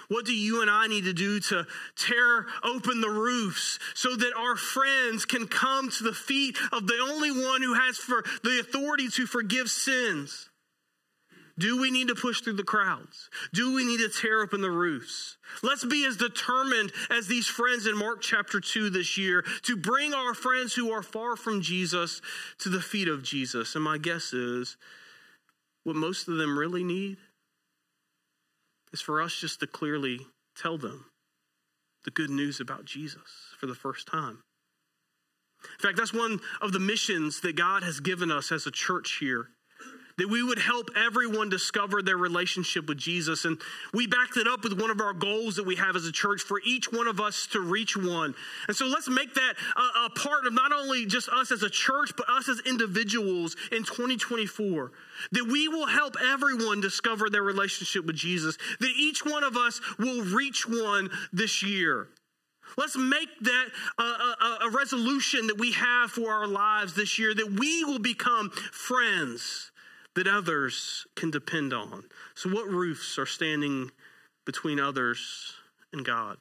What 0.08 0.26
do 0.26 0.34
you 0.34 0.60
and 0.60 0.70
I 0.70 0.86
need 0.86 1.04
to 1.04 1.14
do 1.14 1.40
to 1.40 1.66
tear 1.96 2.46
open 2.62 3.00
the 3.00 3.08
roofs 3.08 3.78
so 3.94 4.14
that 4.14 4.34
our 4.36 4.54
friends 4.54 5.24
can 5.24 5.46
come 5.46 5.90
to 5.90 6.04
the 6.04 6.12
feet 6.12 6.58
of 6.70 6.86
the 6.86 6.98
only 7.10 7.30
one 7.30 7.62
who 7.62 7.74
has 7.74 7.96
for 7.96 8.22
the 8.42 8.60
authority 8.60 9.08
to 9.08 9.26
forgive 9.26 9.70
sins? 9.70 10.50
Do 11.58 11.80
we 11.80 11.90
need 11.90 12.08
to 12.08 12.16
push 12.16 12.40
through 12.40 12.54
the 12.54 12.64
crowds? 12.64 13.30
Do 13.52 13.74
we 13.74 13.84
need 13.84 13.98
to 13.98 14.08
tear 14.08 14.42
open 14.42 14.60
the 14.60 14.70
roofs? 14.70 15.36
Let's 15.62 15.84
be 15.84 16.04
as 16.04 16.16
determined 16.16 16.92
as 17.10 17.28
these 17.28 17.46
friends 17.46 17.86
in 17.86 17.96
Mark 17.96 18.20
chapter 18.20 18.60
2 18.60 18.90
this 18.90 19.16
year 19.16 19.44
to 19.62 19.76
bring 19.76 20.14
our 20.14 20.34
friends 20.34 20.74
who 20.74 20.90
are 20.90 21.02
far 21.02 21.36
from 21.36 21.60
Jesus 21.60 22.20
to 22.58 22.68
the 22.68 22.80
feet 22.80 23.06
of 23.06 23.22
Jesus. 23.22 23.76
And 23.76 23.84
my 23.84 23.98
guess 23.98 24.32
is 24.32 24.76
what 25.84 25.94
most 25.94 26.26
of 26.26 26.36
them 26.38 26.58
really 26.58 26.82
need 26.82 27.18
is 28.92 29.00
for 29.00 29.22
us 29.22 29.38
just 29.40 29.60
to 29.60 29.66
clearly 29.66 30.26
tell 30.56 30.76
them 30.76 31.06
the 32.04 32.10
good 32.10 32.30
news 32.30 32.58
about 32.58 32.84
Jesus 32.84 33.54
for 33.60 33.66
the 33.66 33.74
first 33.74 34.08
time. 34.08 34.42
In 35.62 35.80
fact, 35.80 35.96
that's 35.96 36.12
one 36.12 36.40
of 36.60 36.72
the 36.72 36.80
missions 36.80 37.40
that 37.40 37.56
God 37.56 37.82
has 37.82 38.00
given 38.00 38.30
us 38.30 38.50
as 38.50 38.66
a 38.66 38.70
church 38.70 39.18
here 39.20 39.48
that 40.16 40.28
we 40.28 40.42
would 40.42 40.58
help 40.58 40.90
everyone 40.96 41.48
discover 41.48 42.02
their 42.02 42.16
relationship 42.16 42.86
with 42.86 42.98
Jesus. 42.98 43.44
And 43.44 43.60
we 43.92 44.06
backed 44.06 44.36
it 44.36 44.46
up 44.46 44.62
with 44.62 44.80
one 44.80 44.90
of 44.90 45.00
our 45.00 45.12
goals 45.12 45.56
that 45.56 45.66
we 45.66 45.76
have 45.76 45.96
as 45.96 46.06
a 46.06 46.12
church 46.12 46.42
for 46.42 46.60
each 46.64 46.92
one 46.92 47.08
of 47.08 47.20
us 47.20 47.48
to 47.48 47.60
reach 47.60 47.96
one. 47.96 48.34
And 48.68 48.76
so 48.76 48.86
let's 48.86 49.08
make 49.08 49.34
that 49.34 49.54
a, 49.76 50.06
a 50.06 50.10
part 50.10 50.46
of 50.46 50.52
not 50.52 50.72
only 50.72 51.06
just 51.06 51.28
us 51.28 51.50
as 51.50 51.62
a 51.62 51.70
church, 51.70 52.12
but 52.16 52.28
us 52.28 52.48
as 52.48 52.60
individuals 52.60 53.56
in 53.72 53.78
2024. 53.78 54.92
That 55.32 55.46
we 55.46 55.68
will 55.68 55.86
help 55.86 56.14
everyone 56.22 56.80
discover 56.80 57.28
their 57.28 57.42
relationship 57.42 58.04
with 58.04 58.16
Jesus. 58.16 58.56
That 58.80 58.92
each 58.96 59.24
one 59.24 59.42
of 59.42 59.56
us 59.56 59.80
will 59.98 60.22
reach 60.22 60.68
one 60.68 61.10
this 61.32 61.62
year. 61.62 62.08
Let's 62.76 62.96
make 62.96 63.28
that 63.42 63.66
a, 63.98 64.02
a, 64.02 64.58
a, 64.62 64.70
resolution 64.70 65.46
that 65.46 65.58
we 65.58 65.72
have 65.72 66.10
for 66.10 66.32
our 66.32 66.46
lives 66.48 66.94
this 66.94 67.18
year 67.20 67.32
that 67.32 67.52
we 67.52 67.84
will 67.84 68.00
become 68.00 68.50
friends 68.50 69.70
that 70.14 70.26
others 70.26 71.06
can 71.16 71.30
depend 71.30 71.72
on. 71.72 72.04
So, 72.34 72.48
what 72.48 72.68
roofs 72.68 73.18
are 73.18 73.26
standing 73.26 73.90
between 74.46 74.78
others 74.78 75.54
and 75.92 76.04
God? 76.04 76.38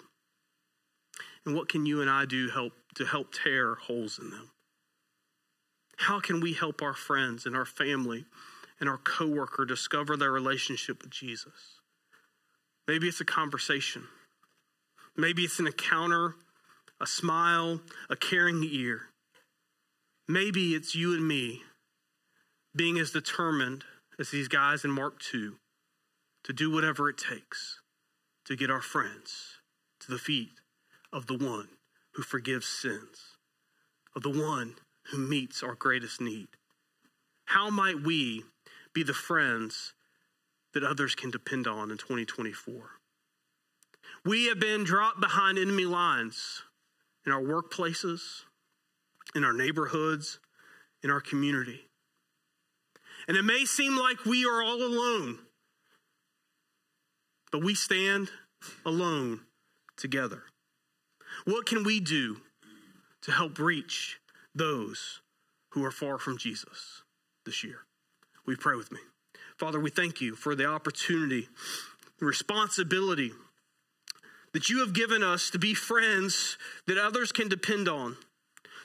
And 1.45 1.55
what 1.55 1.69
can 1.69 1.85
you 1.85 2.01
and 2.01 2.09
I 2.09 2.25
do 2.25 2.49
help 2.49 2.73
to 2.95 3.05
help 3.05 3.33
tear 3.33 3.75
holes 3.75 4.19
in 4.19 4.29
them? 4.29 4.51
How 5.97 6.19
can 6.19 6.39
we 6.39 6.53
help 6.53 6.81
our 6.81 6.93
friends 6.93 7.45
and 7.45 7.55
our 7.55 7.65
family 7.65 8.25
and 8.79 8.89
our 8.89 8.97
coworker 8.97 9.65
discover 9.65 10.17
their 10.17 10.31
relationship 10.31 11.01
with 11.01 11.11
Jesus? 11.11 11.79
Maybe 12.87 13.07
it's 13.07 13.21
a 13.21 13.25
conversation. 13.25 14.03
Maybe 15.15 15.43
it's 15.43 15.59
an 15.59 15.67
encounter, 15.67 16.35
a 16.99 17.07
smile, 17.07 17.81
a 18.09 18.15
caring 18.15 18.63
ear. 18.63 19.03
Maybe 20.27 20.73
it's 20.73 20.95
you 20.95 21.13
and 21.13 21.27
me 21.27 21.61
being 22.75 22.97
as 22.97 23.11
determined 23.11 23.83
as 24.19 24.31
these 24.31 24.47
guys 24.47 24.83
in 24.83 24.91
Mark 24.91 25.19
2 25.19 25.57
to 26.43 26.53
do 26.53 26.71
whatever 26.71 27.07
it 27.07 27.17
takes 27.17 27.79
to 28.45 28.55
get 28.55 28.71
our 28.71 28.81
friends 28.81 29.59
to 29.99 30.11
the 30.11 30.17
feet 30.17 30.53
of 31.11 31.27
the 31.27 31.37
one 31.37 31.69
who 32.13 32.23
forgives 32.23 32.67
sins, 32.67 33.37
of 34.15 34.23
the 34.23 34.29
one 34.29 34.75
who 35.07 35.17
meets 35.17 35.61
our 35.61 35.75
greatest 35.75 36.19
need. 36.19 36.47
How 37.45 37.69
might 37.69 38.01
we 38.01 38.43
be 38.93 39.03
the 39.03 39.13
friends 39.13 39.93
that 40.73 40.83
others 40.83 41.13
can 41.13 41.29
depend 41.29 41.67
on 41.67 41.91
in 41.91 41.97
2024? 41.97 42.91
We 44.25 44.47
have 44.47 44.59
been 44.59 44.83
dropped 44.83 45.21
behind 45.21 45.59
enemy 45.59 45.85
lines 45.85 46.63
in 47.25 47.31
our 47.31 47.41
workplaces, 47.41 48.43
in 49.35 49.43
our 49.43 49.53
neighborhoods, 49.53 50.39
in 51.03 51.11
our 51.11 51.21
community. 51.21 51.87
And 53.27 53.37
it 53.37 53.43
may 53.43 53.65
seem 53.65 53.97
like 53.97 54.25
we 54.25 54.45
are 54.45 54.61
all 54.61 54.81
alone, 54.81 55.39
but 57.51 57.63
we 57.63 57.75
stand 57.75 58.29
alone 58.85 59.41
together. 59.97 60.43
What 61.45 61.65
can 61.65 61.83
we 61.83 61.99
do 61.99 62.41
to 63.21 63.31
help 63.31 63.59
reach 63.59 64.19
those 64.53 65.21
who 65.71 65.83
are 65.85 65.91
far 65.91 66.17
from 66.17 66.37
Jesus 66.37 67.03
this 67.45 67.63
year? 67.63 67.79
We 68.45 68.55
pray 68.55 68.75
with 68.75 68.91
me. 68.91 68.99
Father, 69.57 69.79
we 69.79 69.89
thank 69.89 70.19
you 70.19 70.35
for 70.35 70.55
the 70.55 70.65
opportunity, 70.65 71.47
responsibility 72.19 73.31
that 74.53 74.69
you 74.69 74.79
have 74.79 74.93
given 74.93 75.23
us 75.23 75.49
to 75.49 75.59
be 75.59 75.73
friends 75.73 76.57
that 76.87 76.97
others 76.97 77.31
can 77.31 77.49
depend 77.49 77.87
on, 77.87 78.17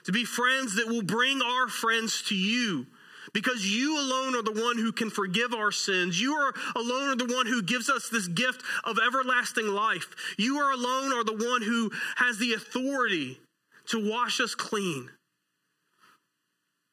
to 0.05 0.13
be 0.13 0.25
friends 0.25 0.77
that 0.77 0.89
will 0.89 1.03
bring 1.03 1.43
our 1.43 1.69
friends 1.69 2.23
to 2.23 2.35
you 2.35 2.87
because 3.33 3.67
you 3.67 3.99
alone 3.99 4.35
are 4.35 4.43
the 4.43 4.63
one 4.63 4.79
who 4.79 4.93
can 4.93 5.11
forgive 5.11 5.53
our 5.55 5.73
sins. 5.73 6.21
You 6.21 6.35
are 6.35 6.53
alone 6.77 7.11
are 7.11 7.17
the 7.17 7.33
one 7.33 7.47
who 7.47 7.63
gives 7.63 7.89
us 7.89 8.09
this 8.09 8.29
gift 8.29 8.63
of 8.85 8.99
everlasting 9.05 9.69
life. 9.69 10.15
You 10.39 10.59
are 10.59 10.73
alone 10.73 11.13
are 11.13 11.25
the 11.25 11.33
one 11.33 11.63
who 11.63 11.91
has 12.17 12.39
the 12.39 12.55
authority 12.55 13.41
to 13.89 14.11
wash 14.11 14.41
us 14.41 14.55
clean. 14.55 15.11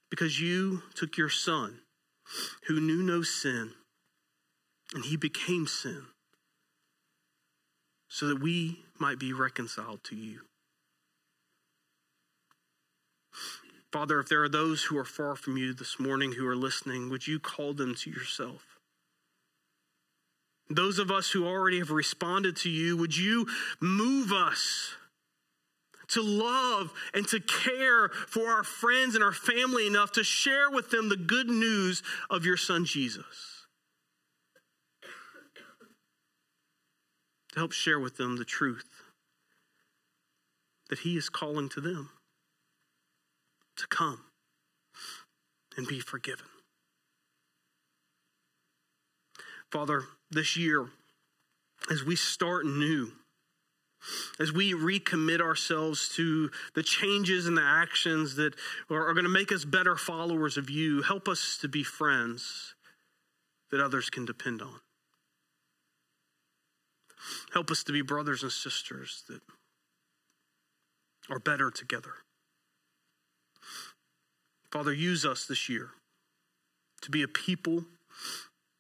Because 0.10 0.40
you 0.40 0.84
took 0.94 1.18
your 1.18 1.30
son 1.30 1.80
who 2.68 2.80
knew 2.80 3.04
no 3.04 3.22
sin 3.22 3.74
and 4.94 5.06
he 5.06 5.18
became 5.18 5.68
sin 5.68 6.06
so 8.08 8.28
that 8.28 8.42
we 8.42 8.86
might 9.00 9.20
be 9.20 9.34
reconciled 9.34 10.04
to 10.06 10.16
you. 10.16 10.42
Father, 13.96 14.20
if 14.20 14.28
there 14.28 14.44
are 14.44 14.50
those 14.50 14.84
who 14.84 14.98
are 14.98 15.06
far 15.06 15.38
from 15.38 15.56
you 15.56 15.74
this 15.74 16.02
morning 16.02 16.34
who 16.34 16.46
are 16.46 16.56
listening, 16.56 17.10
would 17.10 17.26
you 17.26 17.40
call 17.40 17.74
them 17.74 17.96
to 17.96 18.10
yourself? 18.10 18.78
Those 20.70 21.00
of 21.00 21.10
us 21.10 21.32
who 21.32 21.48
already 21.48 21.80
have 21.80 21.92
responded 21.92 22.58
to 22.58 22.70
you, 22.70 22.98
would 22.98 23.16
you 23.16 23.48
move 23.80 24.34
us 24.34 24.90
to 26.10 26.22
love 26.22 26.92
and 27.14 27.26
to 27.30 27.40
care 27.40 28.10
for 28.10 28.50
our 28.50 28.66
friends 28.66 29.16
and 29.16 29.24
our 29.24 29.32
family 29.32 29.88
enough 29.88 30.12
to 30.12 30.26
share 30.26 30.70
with 30.70 30.90
them 30.90 31.08
the 31.08 31.16
good 31.16 31.48
news 31.48 32.04
of 32.30 32.44
your 32.44 32.58
son 32.58 32.84
Jesus? 32.84 33.66
To 37.54 37.60
help 37.60 37.72
share 37.72 38.02
with 38.02 38.18
them 38.18 38.36
the 38.36 38.44
truth 38.44 38.90
that 40.90 41.00
he 41.00 41.16
is 41.16 41.30
calling 41.30 41.70
to 41.70 41.80
them 41.80 42.10
to 43.78 43.88
come 43.88 44.22
and 45.78 45.88
be 45.88 46.00
forgiven. 46.00 46.46
Father, 49.72 50.04
this 50.32 50.56
year, 50.56 50.88
as 51.92 52.04
we 52.04 52.16
start 52.16 52.66
new, 52.66 53.12
as 54.40 54.52
we 54.52 54.74
recommit 54.74 55.42
ourselves 55.42 56.10
to 56.16 56.50
the 56.76 56.84
changes 56.84 57.48
and 57.48 57.58
the 57.58 57.64
actions 57.64 58.36
that 58.36 58.54
are, 58.90 59.14
going 59.14 59.24
to 59.24 59.30
make 59.30 59.52
us 59.52 59.66
better 59.66 59.96
followers 59.96 60.58
of 60.58 60.70
you, 60.70 61.02
help 61.02 61.28
us 61.28 61.58
to 61.62 61.68
be 61.68 61.84
friends 61.84 62.76
that 63.72 63.82
others 63.82 64.10
can 64.10 64.26
depend 64.26 64.62
on. 64.62 64.80
Help 67.52 67.72
us 67.72 67.84
to 67.84 67.92
be 67.92 68.02
brothers 68.02 68.44
and 68.44 68.52
sisters 68.52 69.24
that 69.28 69.42
are 71.30 71.40
better 71.40 71.72
together. 71.72 72.14
Father, 74.76 74.92
use 74.92 75.24
us 75.26 75.46
this 75.46 75.70
year 75.70 75.92
to 77.02 77.10
be 77.10 77.24
a 77.24 77.30
people 77.30 77.86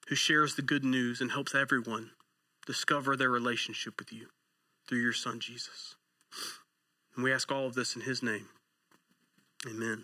who 0.09 0.15
shares 0.15 0.55
the 0.55 0.61
good 0.61 0.83
news 0.83 1.21
and 1.21 1.31
helps 1.31 1.55
everyone 1.55 2.11
discover 2.67 3.15
their 3.15 3.29
relationship 3.29 3.93
with 3.97 4.11
you 4.11 4.27
through 4.85 4.99
your 4.99 5.13
son, 5.13 5.39
Jesus. 5.39 5.95
And 7.15 7.23
we 7.23 7.31
ask 7.31 7.49
all 7.49 7.65
of 7.65 7.75
this 7.75 7.95
in 7.95 8.01
his 8.01 8.21
name. 8.21 8.49
Amen. 9.65 10.03